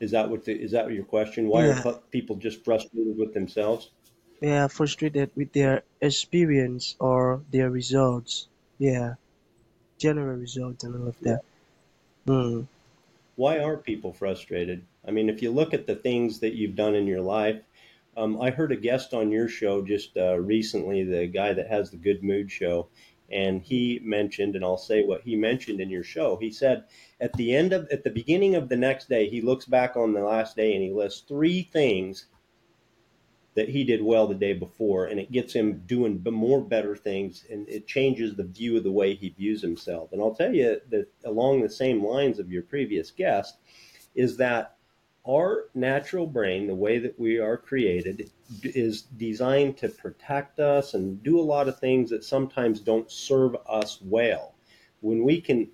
Is 0.00 0.10
that 0.12 0.28
what 0.30 0.44
the, 0.44 0.52
is 0.52 0.72
that 0.72 0.90
your 0.92 1.04
question? 1.04 1.46
Why 1.48 1.64
are 1.66 1.74
yeah, 1.74 1.80
pu- 1.80 2.00
people 2.10 2.36
just 2.36 2.64
frustrated 2.64 3.16
with 3.16 3.34
themselves? 3.34 3.90
They 4.40 4.56
are 4.58 4.68
frustrated 4.68 5.30
with 5.36 5.52
their 5.52 5.82
experience 6.00 6.96
or 6.98 7.42
their 7.50 7.70
results. 7.70 8.48
Yeah, 8.78 9.14
general 9.98 10.36
results 10.36 10.84
and 10.84 10.96
all 10.96 11.08
of 11.08 11.20
that. 11.20 11.42
Hmm, 12.26 12.62
Why 13.36 13.58
are 13.58 13.76
people 13.76 14.12
frustrated? 14.12 14.84
I 15.06 15.10
mean, 15.10 15.28
if 15.28 15.42
you 15.42 15.50
look 15.50 15.74
at 15.74 15.86
the 15.86 15.94
things 15.94 16.40
that 16.40 16.54
you've 16.54 16.76
done 16.76 16.94
in 16.94 17.06
your 17.06 17.20
life, 17.20 17.60
um, 18.16 18.40
I 18.40 18.50
heard 18.50 18.72
a 18.72 18.76
guest 18.76 19.14
on 19.14 19.30
your 19.30 19.48
show 19.48 19.82
just 19.82 20.16
uh, 20.16 20.38
recently, 20.38 21.04
the 21.04 21.26
guy 21.26 21.52
that 21.52 21.68
has 21.68 21.90
the 21.90 21.96
Good 21.96 22.22
Mood 22.22 22.50
show, 22.50 22.88
and 23.30 23.62
he 23.62 24.00
mentioned, 24.02 24.56
and 24.56 24.64
I'll 24.64 24.76
say 24.76 25.04
what 25.04 25.22
he 25.22 25.36
mentioned 25.36 25.80
in 25.80 25.90
your 25.90 26.02
show. 26.02 26.36
He 26.36 26.50
said 26.50 26.84
at 27.20 27.32
the 27.34 27.54
end 27.54 27.72
of, 27.72 27.88
at 27.92 28.04
the 28.04 28.10
beginning 28.10 28.56
of 28.56 28.68
the 28.68 28.76
next 28.76 29.08
day, 29.08 29.28
he 29.28 29.40
looks 29.40 29.66
back 29.66 29.96
on 29.96 30.12
the 30.12 30.22
last 30.22 30.56
day 30.56 30.74
and 30.74 30.82
he 30.82 30.90
lists 30.90 31.22
three 31.28 31.62
things 31.62 32.26
that 33.60 33.68
he 33.68 33.84
did 33.84 34.00
well 34.02 34.26
the 34.26 34.34
day 34.34 34.54
before, 34.54 35.04
and 35.04 35.20
it 35.20 35.30
gets 35.30 35.52
him 35.52 35.82
doing 35.84 36.24
more 36.30 36.62
better 36.62 36.96
things, 36.96 37.44
and 37.50 37.68
it 37.68 37.86
changes 37.86 38.34
the 38.34 38.44
view 38.44 38.78
of 38.78 38.84
the 38.84 38.90
way 38.90 39.14
he 39.14 39.28
views 39.28 39.60
himself. 39.60 40.12
And 40.12 40.22
I'll 40.22 40.34
tell 40.34 40.54
you 40.54 40.80
that 40.88 41.08
along 41.26 41.60
the 41.60 41.68
same 41.68 42.02
lines 42.02 42.38
of 42.38 42.50
your 42.50 42.62
previous 42.62 43.10
guest, 43.10 43.58
is 44.14 44.38
that 44.38 44.76
our 45.28 45.66
natural 45.74 46.26
brain, 46.26 46.68
the 46.68 46.74
way 46.74 46.96
that 47.00 47.20
we 47.20 47.38
are 47.38 47.58
created, 47.58 48.30
is 48.62 49.02
designed 49.02 49.76
to 49.76 49.90
protect 49.90 50.58
us 50.58 50.94
and 50.94 51.22
do 51.22 51.38
a 51.38 51.42
lot 51.42 51.68
of 51.68 51.78
things 51.78 52.08
that 52.08 52.24
sometimes 52.24 52.80
don't 52.80 53.12
serve 53.12 53.54
us 53.68 54.00
well. 54.00 54.54
When 55.00 55.22
we 55.22 55.38
can, 55.38 55.68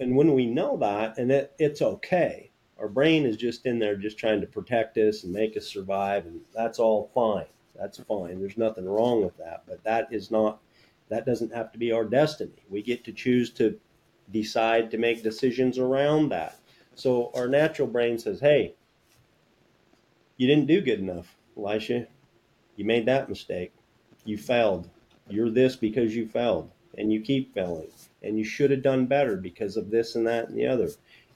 and 0.00 0.16
when 0.16 0.34
we 0.34 0.46
know 0.46 0.76
that, 0.78 1.18
and 1.18 1.30
it, 1.30 1.52
it's 1.60 1.82
okay, 1.82 2.50
our 2.78 2.88
brain 2.88 3.24
is 3.24 3.36
just 3.36 3.66
in 3.66 3.78
there 3.78 3.96
just 3.96 4.18
trying 4.18 4.40
to 4.40 4.46
protect 4.46 4.98
us 4.98 5.24
and 5.24 5.32
make 5.32 5.56
us 5.56 5.66
survive, 5.66 6.26
and 6.26 6.40
that's 6.54 6.78
all 6.78 7.10
fine. 7.14 7.46
That's 7.74 7.98
fine. 7.98 8.38
There's 8.40 8.58
nothing 8.58 8.86
wrong 8.86 9.24
with 9.24 9.36
that, 9.38 9.64
but 9.66 9.82
that 9.84 10.08
is 10.10 10.30
not, 10.30 10.60
that 11.08 11.26
doesn't 11.26 11.54
have 11.54 11.72
to 11.72 11.78
be 11.78 11.92
our 11.92 12.04
destiny. 12.04 12.64
We 12.68 12.82
get 12.82 13.04
to 13.04 13.12
choose 13.12 13.50
to 13.54 13.78
decide 14.30 14.90
to 14.90 14.98
make 14.98 15.22
decisions 15.22 15.78
around 15.78 16.30
that. 16.30 16.58
So 16.94 17.30
our 17.34 17.48
natural 17.48 17.88
brain 17.88 18.18
says, 18.18 18.40
hey, 18.40 18.74
you 20.36 20.46
didn't 20.46 20.66
do 20.66 20.80
good 20.80 21.00
enough, 21.00 21.36
Elisha. 21.56 22.06
You 22.76 22.84
made 22.84 23.06
that 23.06 23.28
mistake. 23.28 23.72
You 24.24 24.36
failed. 24.36 24.88
You're 25.28 25.50
this 25.50 25.76
because 25.76 26.14
you 26.14 26.26
failed, 26.28 26.70
and 26.98 27.12
you 27.12 27.20
keep 27.20 27.54
failing. 27.54 27.88
And 28.22 28.38
you 28.38 28.44
should 28.44 28.70
have 28.70 28.82
done 28.82 29.06
better 29.06 29.36
because 29.36 29.76
of 29.76 29.90
this 29.90 30.14
and 30.14 30.26
that 30.26 30.48
and 30.48 30.58
the 30.58 30.66
other. 30.66 30.88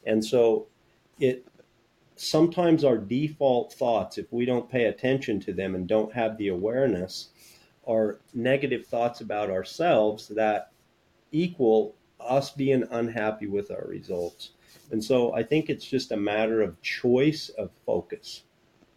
And 0.06 0.24
so 0.24 0.66
it 1.20 1.46
sometimes 2.16 2.84
our 2.84 2.98
default 2.98 3.72
thoughts, 3.72 4.18
if 4.18 4.32
we 4.32 4.44
don't 4.44 4.70
pay 4.70 4.84
attention 4.84 5.40
to 5.40 5.52
them 5.52 5.74
and 5.74 5.86
don't 5.86 6.12
have 6.12 6.36
the 6.36 6.48
awareness, 6.48 7.28
are 7.86 8.20
negative 8.34 8.86
thoughts 8.86 9.20
about 9.20 9.50
ourselves 9.50 10.28
that 10.28 10.70
equal 11.32 11.94
us 12.20 12.50
being 12.50 12.84
unhappy 12.90 13.46
with 13.46 13.70
our 13.70 13.86
results. 13.86 14.50
And 14.90 15.02
so 15.02 15.34
I 15.34 15.42
think 15.42 15.70
it's 15.70 15.84
just 15.84 16.12
a 16.12 16.16
matter 16.16 16.60
of 16.60 16.80
choice 16.82 17.48
of 17.50 17.70
focus. 17.86 18.42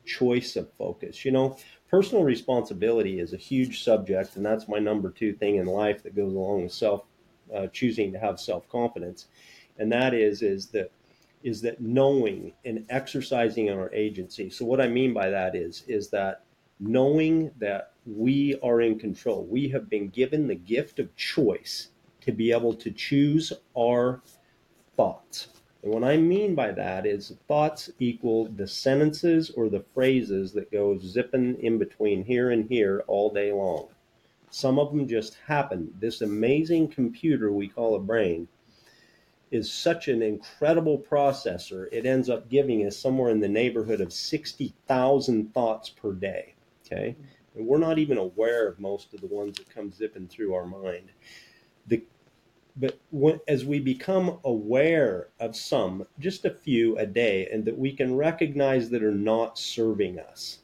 Choice 0.05 0.55
of 0.55 0.71
focus. 0.73 1.23
You 1.23 1.31
know, 1.31 1.57
personal 1.89 2.23
responsibility 2.23 3.19
is 3.19 3.33
a 3.33 3.37
huge 3.37 3.83
subject, 3.83 4.35
and 4.35 4.45
that's 4.45 4.67
my 4.67 4.79
number 4.79 5.09
two 5.09 5.33
thing 5.33 5.55
in 5.55 5.65
life 5.65 6.03
that 6.03 6.15
goes 6.15 6.33
along 6.33 6.63
with 6.63 6.73
self 6.73 7.05
uh, 7.55 7.67
choosing 7.67 8.11
to 8.11 8.19
have 8.19 8.39
self 8.39 8.67
confidence, 8.67 9.27
and 9.77 9.91
that 9.91 10.13
is 10.13 10.41
is 10.41 10.67
that 10.67 10.91
is 11.43 11.61
that 11.61 11.81
knowing 11.81 12.53
and 12.65 12.85
exercising 12.89 13.69
our 13.69 13.93
agency. 13.93 14.49
So 14.49 14.65
what 14.65 14.81
I 14.81 14.87
mean 14.87 15.13
by 15.13 15.29
that 15.29 15.55
is 15.55 15.83
is 15.87 16.09
that 16.09 16.43
knowing 16.79 17.51
that 17.59 17.93
we 18.05 18.59
are 18.61 18.81
in 18.81 18.99
control. 18.99 19.45
We 19.45 19.69
have 19.69 19.89
been 19.89 20.09
given 20.09 20.47
the 20.47 20.55
gift 20.55 20.99
of 20.99 21.15
choice 21.15 21.89
to 22.21 22.31
be 22.31 22.51
able 22.51 22.73
to 22.75 22.91
choose 22.91 23.53
our 23.77 24.21
thoughts. 24.95 25.47
And 25.83 25.93
what 25.93 26.03
I 26.03 26.17
mean 26.17 26.55
by 26.55 26.71
that 26.71 27.05
is 27.05 27.35
thoughts 27.47 27.89
equal 27.99 28.47
the 28.47 28.67
sentences 28.67 29.49
or 29.51 29.69
the 29.69 29.83
phrases 29.93 30.53
that 30.53 30.71
go 30.71 30.97
zipping 30.97 31.61
in 31.61 31.77
between 31.77 32.23
here 32.23 32.51
and 32.51 32.67
here 32.69 33.03
all 33.07 33.29
day 33.33 33.51
long. 33.51 33.87
Some 34.49 34.79
of 34.79 34.91
them 34.91 35.07
just 35.07 35.35
happen. 35.45 35.93
This 35.99 36.21
amazing 36.21 36.89
computer 36.89 37.51
we 37.51 37.67
call 37.67 37.95
a 37.95 37.99
brain 37.99 38.47
is 39.53 39.71
such 39.71 40.07
an 40.07 40.23
incredible 40.23 40.97
processor. 40.97 41.87
It 41.91 42.07
ends 42.07 42.27
up 42.27 42.49
giving 42.49 42.85
us 42.87 42.97
somewhere 42.97 43.29
in 43.29 43.39
the 43.39 43.47
neighborhood 43.47 44.01
of 44.01 44.11
60,000 44.11 45.53
thoughts 45.53 45.89
per 45.89 46.11
day. 46.11 46.55
Okay. 46.85 47.15
And 47.55 47.67
we're 47.67 47.77
not 47.77 47.99
even 47.99 48.17
aware 48.17 48.67
of 48.67 48.79
most 48.79 49.13
of 49.13 49.21
the 49.21 49.27
ones 49.27 49.57
that 49.57 49.69
come 49.69 49.91
zipping 49.91 50.27
through 50.27 50.55
our 50.55 50.65
mind. 50.65 51.11
The 51.87 52.03
but 52.75 52.99
when, 53.11 53.39
as 53.47 53.63
we 53.63 53.79
become 53.79 54.39
aware 54.43 55.27
of 55.39 55.55
some, 55.55 56.07
just 56.17 56.43
a 56.45 56.49
few 56.49 56.97
a 56.97 57.05
day, 57.05 57.47
and 57.51 57.63
that 57.65 57.77
we 57.77 57.91
can 57.91 58.15
recognize 58.15 58.89
that 58.89 59.03
are 59.03 59.11
not 59.11 59.59
serving 59.59 60.19
us, 60.19 60.61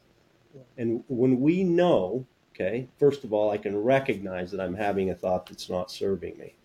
and 0.76 1.04
when 1.06 1.40
we 1.40 1.62
know, 1.62 2.26
okay, 2.52 2.88
first 2.98 3.22
of 3.22 3.32
all, 3.32 3.52
I 3.52 3.58
can 3.58 3.80
recognize 3.80 4.50
that 4.50 4.60
I'm 4.60 4.74
having 4.74 5.10
a 5.10 5.14
thought 5.14 5.46
that's 5.46 5.70
not 5.70 5.92
serving 5.92 6.36
me. 6.36 6.56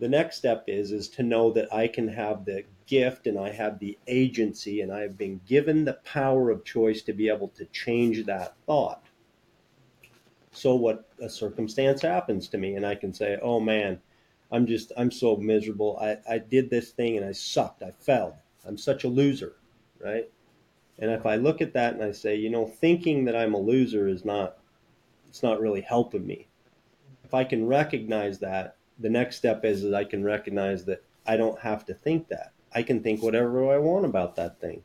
The 0.00 0.08
next 0.08 0.36
step 0.36 0.64
is 0.68 0.92
is 0.92 1.08
to 1.10 1.24
know 1.24 1.50
that 1.52 1.72
I 1.74 1.88
can 1.88 2.08
have 2.08 2.44
the 2.44 2.64
gift 2.86 3.26
and 3.26 3.36
I 3.38 3.50
have 3.50 3.78
the 3.78 3.98
agency 4.06 4.80
and 4.80 4.92
I 4.92 5.00
have 5.00 5.18
been 5.18 5.40
given 5.46 5.84
the 5.84 5.94
power 6.04 6.50
of 6.50 6.64
choice 6.64 7.02
to 7.02 7.12
be 7.12 7.28
able 7.28 7.48
to 7.48 7.64
change 7.66 8.24
that 8.26 8.56
thought. 8.64 9.04
So 10.52 10.76
what 10.76 11.08
a 11.20 11.28
circumstance 11.28 12.02
happens 12.02 12.48
to 12.48 12.58
me 12.58 12.76
and 12.76 12.86
I 12.86 12.94
can 12.94 13.12
say, 13.12 13.38
"Oh 13.42 13.58
man, 13.58 14.00
I'm 14.52 14.66
just 14.66 14.92
I'm 14.96 15.10
so 15.10 15.36
miserable. 15.36 15.98
I 16.00 16.18
I 16.28 16.38
did 16.38 16.70
this 16.70 16.92
thing 16.92 17.16
and 17.16 17.26
I 17.26 17.32
sucked. 17.32 17.82
I 17.82 17.90
failed. 17.90 18.34
I'm 18.64 18.78
such 18.78 19.02
a 19.02 19.08
loser." 19.08 19.56
Right? 19.98 20.30
And 21.00 21.10
if 21.10 21.26
I 21.26 21.36
look 21.36 21.60
at 21.60 21.74
that 21.74 21.94
and 21.94 22.02
I 22.02 22.12
say, 22.12 22.36
you 22.36 22.50
know, 22.50 22.66
thinking 22.66 23.24
that 23.24 23.36
I'm 23.36 23.54
a 23.54 23.58
loser 23.60 24.08
is 24.08 24.24
not 24.24 24.58
it's 25.28 25.42
not 25.42 25.60
really 25.60 25.80
helping 25.80 26.26
me. 26.26 26.46
If 27.24 27.34
I 27.34 27.44
can 27.44 27.66
recognize 27.66 28.38
that, 28.38 28.77
the 28.98 29.10
next 29.10 29.36
step 29.36 29.64
is 29.64 29.82
that 29.82 29.94
I 29.94 30.04
can 30.04 30.24
recognize 30.24 30.84
that 30.86 31.04
I 31.26 31.36
don't 31.36 31.60
have 31.60 31.84
to 31.86 31.94
think 31.94 32.28
that. 32.28 32.52
I 32.72 32.82
can 32.82 33.02
think 33.02 33.22
whatever 33.22 33.72
I 33.72 33.78
want 33.78 34.04
about 34.04 34.36
that 34.36 34.60
thing. 34.60 34.82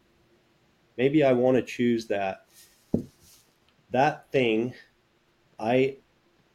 Maybe 0.97 1.23
I 1.23 1.33
want 1.33 1.57
to 1.57 1.63
choose 1.63 2.07
that 2.07 2.45
that 3.91 4.31
thing 4.31 4.73
I 5.59 5.97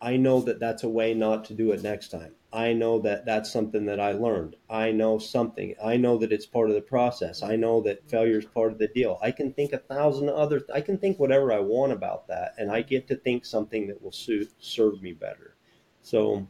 I 0.01 0.17
know 0.17 0.41
that 0.43 0.61
that's 0.61 0.85
a 0.85 0.89
way 0.89 1.15
not 1.15 1.45
to 1.47 1.55
do 1.55 1.73
it 1.73 1.83
next 1.83 2.09
time. 2.09 2.35
I 2.53 2.73
know 2.73 3.01
that 3.01 3.27
that's 3.27 3.51
something 3.53 3.85
that 3.87 4.01
I 4.01 4.13
learned. 4.13 4.57
I 4.71 4.91
know 4.93 5.19
something. 5.19 5.75
I 5.83 5.97
know 5.97 6.17
that 6.19 6.33
it's 6.33 6.47
part 6.47 6.71
of 6.71 6.77
the 6.77 6.81
process. 6.81 7.43
I 7.43 7.57
know 7.57 7.83
that 7.83 8.09
failure 8.09 8.39
is 8.39 8.47
part 8.47 8.73
of 8.73 8.79
the 8.79 8.89
deal. 8.89 9.19
I 9.21 9.33
can 9.33 9.53
think 9.53 9.73
a 9.73 9.79
thousand 9.79 10.31
other. 10.31 10.63
I 10.73 10.81
can 10.81 10.99
think 10.99 11.19
whatever 11.19 11.53
I 11.53 11.59
want 11.59 11.93
about 11.93 12.29
that, 12.29 12.55
and 12.57 12.71
I 12.71 12.83
get 12.83 13.07
to 13.09 13.17
think 13.17 13.45
something 13.45 13.87
that 13.89 14.01
will 14.01 14.13
suit, 14.13 14.51
serve 14.59 15.03
me 15.03 15.13
better. 15.13 15.57
So, 16.01 16.47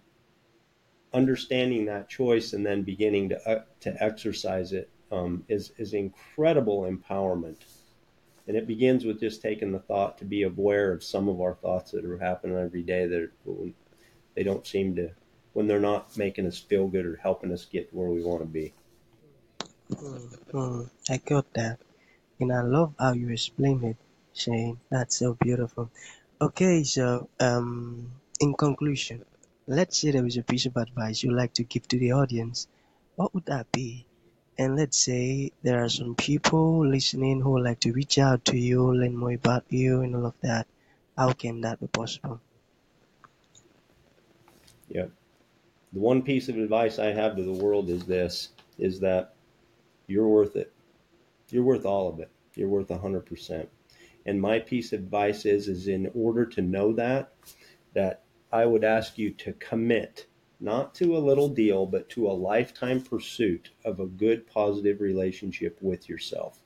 understanding 1.13 1.87
that 1.87 2.09
choice 2.09 2.53
and 2.53 2.65
then 2.65 2.83
beginning 2.83 3.31
to 3.31 3.49
uh, 3.49 3.63
to 3.81 4.03
exercise 4.03 4.73
it 4.73 4.91
um, 5.11 5.45
is 5.49 5.73
is 5.79 5.95
incredible 5.95 6.83
empowerment. 6.83 7.57
And 8.47 8.57
it 8.57 8.67
begins 8.67 9.05
with 9.05 9.21
just 9.21 9.43
taking 9.43 9.73
the 9.73 9.79
thought 9.79 10.17
to 10.19 10.25
be 10.25 10.43
aware 10.43 10.93
of 10.93 11.05
some 11.05 11.29
of 11.29 11.41
our 11.41 11.55
thoughts 11.55 11.91
that 11.91 12.05
are 12.07 12.17
happening 12.17 12.57
every 12.57 12.83
day 12.83 13.07
that 13.07 13.31
they 14.35 14.43
don't 14.43 14.67
seem 14.67 14.97
to 14.97 15.11
when 15.53 15.67
they're 15.67 15.81
not 15.81 16.17
making 16.17 16.47
us 16.47 16.59
feel 16.59 16.89
good 16.89 17.05
or 17.05 17.17
helping 17.17 17.53
us 17.53 17.67
get 17.67 17.93
where 17.93 18.09
we 18.09 18.23
want 18.23 18.41
to 18.41 18.47
be. 18.47 18.73
Mm, 19.91 20.89
I 21.11 21.17
got 21.19 21.53
that. 21.55 21.79
And 22.41 22.53
I 22.53 22.63
love 22.63 22.95
how 22.99 23.13
you 23.13 23.31
explain 23.31 23.83
it, 23.85 23.97
Shane. 24.33 24.79
That's 24.91 25.17
so 25.17 25.35
beautiful. 25.35 25.91
Okay, 26.41 26.85
so 26.85 27.29
um, 27.41 28.13
in 28.41 28.55
conclusion, 28.55 29.25
let's 29.69 29.99
say 29.99 30.11
there 30.11 30.27
is 30.27 30.37
a 30.37 30.43
piece 30.43 30.67
of 30.67 30.77
advice 30.77 31.23
you'd 31.23 31.35
like 31.35 31.55
to 31.55 31.63
give 31.63 31.87
to 31.89 31.99
the 31.99 32.13
audience. 32.13 32.67
What 33.15 33.33
would 33.35 33.47
that 33.47 33.71
be? 33.71 34.07
And 34.59 34.77
let's 34.77 34.99
say 34.99 35.53
there 35.63 35.85
are 35.85 35.89
some 35.89 36.17
people 36.17 36.85
listening 36.85 37.41
who 37.41 37.53
would 37.53 37.65
like 37.65 37.81
to 37.81 37.93
reach 37.93 38.19
out 38.19 38.45
to 38.47 38.59
you, 38.59 38.93
learn 38.93 39.17
more 39.17 39.33
about 39.33 39.65
you, 39.69 40.01
and 40.01 40.17
all 40.17 40.27
of 40.27 40.35
that. 40.43 40.67
How 41.17 41.33
can 41.33 41.61
that 41.61 41.79
be 41.79 41.87
possible? 41.87 42.41
Yeah 44.89 45.07
the 45.93 46.01
one 46.01 46.23
piece 46.23 46.49
of 46.49 46.59
advice 46.59 46.99
I 46.99 47.13
have 47.13 47.37
to 47.37 47.43
the 47.43 47.53
world 47.53 47.89
is 47.89 48.05
this 48.05 48.51
is 48.79 49.01
that 49.01 49.35
you're 50.07 50.29
worth 50.29 50.57
it. 50.57 50.73
You're 51.51 51.65
worth 51.65 51.87
all 51.87 52.09
of 52.09 52.21
it. 52.21 52.31
You're 52.55 52.69
worth 52.69 52.89
100%. 52.89 53.67
And 54.27 54.41
my 54.41 54.59
piece 54.59 54.93
of 54.93 55.01
advice 55.01 55.47
is 55.47 55.69
is 55.69 55.89
in 55.89 56.11
order 56.15 56.45
to 56.47 56.63
know 56.63 56.93
that 56.95 57.33
that 57.95 58.23
I 58.53 58.67
would 58.67 58.85
ask 58.85 59.19
you 59.19 59.31
to 59.33 59.53
commit 59.55 60.27
not 60.61 60.95
to 60.97 61.17
a 61.17 61.19
little 61.19 61.49
deal 61.49 61.87
but 61.87 62.09
to 62.11 62.27
a 62.27 62.33
lifetime 62.33 63.01
pursuit 63.01 63.71
of 63.85 64.01
a 64.01 64.07
good 64.07 64.47
positive 64.47 65.01
relationship 65.01 65.79
with 65.81 66.09
yourself 66.09 66.61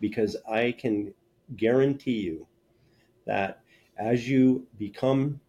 because 0.00 0.36
I 0.48 0.72
can 0.72 1.14
guarantee 1.56 2.20
you 2.20 2.46
that 3.26 3.62
as 3.96 4.28
you 4.28 4.66
become 4.78 5.40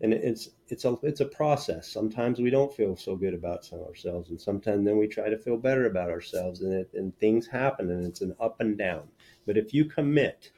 and 0.00 0.14
it's 0.14 0.50
it's 0.68 0.84
a 0.84 0.96
it's 1.02 1.20
a 1.20 1.26
process. 1.26 1.88
Sometimes 1.88 2.38
we 2.38 2.50
don't 2.50 2.72
feel 2.72 2.96
so 2.96 3.16
good 3.16 3.34
about 3.34 3.70
ourselves, 3.72 4.30
and 4.30 4.40
sometimes 4.40 4.84
then 4.84 4.96
we 4.96 5.06
try 5.06 5.28
to 5.28 5.36
feel 5.36 5.56
better 5.56 5.86
about 5.86 6.10
ourselves, 6.10 6.62
and 6.62 6.72
it, 6.72 6.90
and 6.94 7.16
things 7.18 7.46
happen, 7.46 7.90
and 7.90 8.06
it's 8.06 8.22
an 8.22 8.34
up 8.40 8.60
and 8.60 8.78
down. 8.78 9.08
But 9.46 9.58
if 9.58 9.74
you 9.74 9.84
commit 9.84 10.52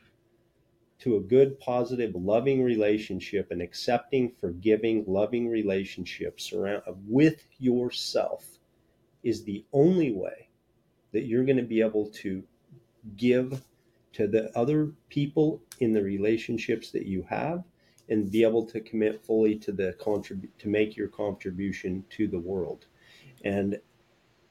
to 1.03 1.17
a 1.17 1.21
good, 1.21 1.59
positive, 1.59 2.15
loving 2.15 2.62
relationship, 2.62 3.51
an 3.51 3.61
accepting, 3.61 4.33
forgiving, 4.41 5.05
loving 5.09 5.49
relationship 5.49 6.41
surround 6.41 6.83
with 7.09 7.45
yourself, 7.59 8.47
is 9.25 9.43
the 9.43 9.65
only 9.73 10.12
way 10.12 10.49
that 11.11 11.25
you're 11.25 11.45
going 11.45 11.57
to 11.57 11.65
be 11.65 11.81
able 11.81 12.07
to 12.07 12.45
give 13.17 13.62
to 14.12 14.29
the 14.29 14.57
other 14.57 14.93
people 15.09 15.61
in 15.81 15.93
the 15.93 16.03
relationships 16.03 16.93
that 16.93 17.07
you 17.07 17.27
have 17.29 17.65
and 18.09 18.31
be 18.31 18.45
able 18.45 18.65
to 18.65 18.81
commit 18.81 19.25
fully 19.25 19.57
to 19.57 19.73
the 19.73 19.95
contribute 19.95 20.57
to 20.61 20.69
make 20.69 20.97
your 20.97 21.09
contribution 21.09 22.05
to 22.11 22.29
the 22.29 22.38
world. 22.38 22.87
And 23.45 23.81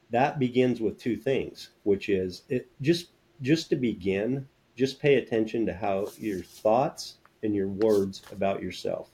that 0.10 0.38
begins 0.38 0.82
with 0.82 1.00
two 1.00 1.16
things 1.16 1.70
which 1.84 2.10
is 2.10 2.44
it 2.50 2.70
just 2.82 3.12
just 3.42 3.70
to 3.70 3.78
begin 3.78 4.46
just 4.75 4.99
pay 4.99 5.15
attention 5.15 5.65
to 5.65 5.73
how 5.73 6.07
your 6.17 6.41
thoughts 6.41 7.15
and 7.43 7.55
your 7.55 7.67
words 7.67 8.21
about 8.31 8.62
yourself. 8.62 9.10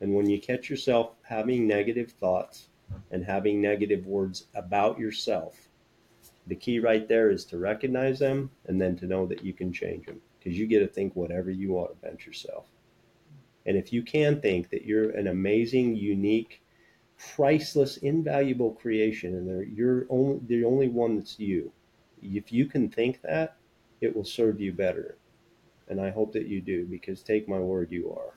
And 0.00 0.14
when 0.14 0.28
you 0.28 0.40
catch 0.40 0.68
yourself 0.68 1.14
having 1.22 1.66
negative 1.66 2.12
thoughts 2.12 2.68
and 3.10 3.24
having 3.24 3.60
negative 3.60 4.06
words 4.06 4.46
about 4.54 4.98
yourself 4.98 5.66
the 6.46 6.54
key 6.54 6.78
right 6.78 7.08
there 7.08 7.30
is 7.30 7.44
to 7.46 7.58
recognize 7.58 8.18
them 8.18 8.50
and 8.66 8.80
then 8.80 8.96
to 8.96 9.06
know 9.06 9.26
that 9.26 9.44
you 9.44 9.52
can 9.52 9.72
change 9.72 10.06
them. 10.06 10.20
Because 10.38 10.58
you 10.58 10.66
get 10.66 10.80
to 10.80 10.86
think 10.86 11.16
whatever 11.16 11.50
you 11.50 11.72
want 11.72 11.90
about 11.90 12.24
yourself. 12.24 12.66
And 13.66 13.76
if 13.76 13.92
you 13.92 14.02
can 14.02 14.40
think 14.40 14.70
that 14.70 14.84
you're 14.84 15.10
an 15.10 15.26
amazing, 15.26 15.96
unique, 15.96 16.62
priceless, 17.34 17.96
invaluable 17.96 18.72
creation, 18.72 19.34
and 19.34 19.76
you're 19.76 20.06
only 20.08 20.40
the 20.46 20.64
only 20.64 20.88
one 20.88 21.16
that's 21.16 21.40
you, 21.40 21.72
if 22.22 22.52
you 22.52 22.66
can 22.66 22.88
think 22.88 23.22
that, 23.22 23.56
it 24.00 24.14
will 24.14 24.24
serve 24.24 24.60
you 24.60 24.72
better. 24.72 25.16
And 25.88 26.00
I 26.00 26.10
hope 26.10 26.32
that 26.32 26.46
you 26.46 26.60
do, 26.60 26.86
because 26.86 27.22
take 27.22 27.48
my 27.48 27.58
word, 27.58 27.90
you 27.92 28.12
are. 28.12 28.34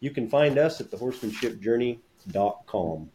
You 0.00 0.10
can 0.10 0.28
find 0.28 0.58
us 0.58 0.80
at 0.80 0.90
thehorsemanshipjourney.com. 0.90 3.10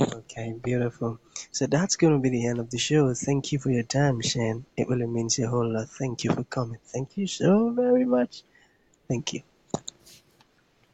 Okay, 0.00 0.54
beautiful. 0.62 1.18
So 1.50 1.66
that's 1.66 1.96
going 1.96 2.14
to 2.14 2.18
be 2.18 2.30
the 2.30 2.46
end 2.46 2.58
of 2.58 2.70
the 2.70 2.78
show. 2.78 3.12
Thank 3.12 3.52
you 3.52 3.58
for 3.58 3.70
your 3.70 3.82
time, 3.82 4.22
Shane. 4.22 4.64
It 4.76 4.88
really 4.88 5.06
means 5.06 5.38
a 5.38 5.46
whole 5.46 5.70
lot. 5.70 5.90
Thank 5.90 6.24
you 6.24 6.32
for 6.32 6.44
coming. 6.44 6.78
Thank 6.86 7.18
you 7.18 7.26
so 7.26 7.68
very 7.70 8.06
much. 8.06 8.42
Thank 9.08 9.34
you. 9.34 9.42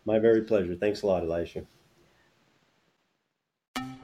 My 0.05 0.19
very 0.19 0.43
pleasure. 0.43 0.75
Thanks 0.75 1.03
a 1.03 1.07
lot, 1.07 1.23
Elisha. 1.23 1.67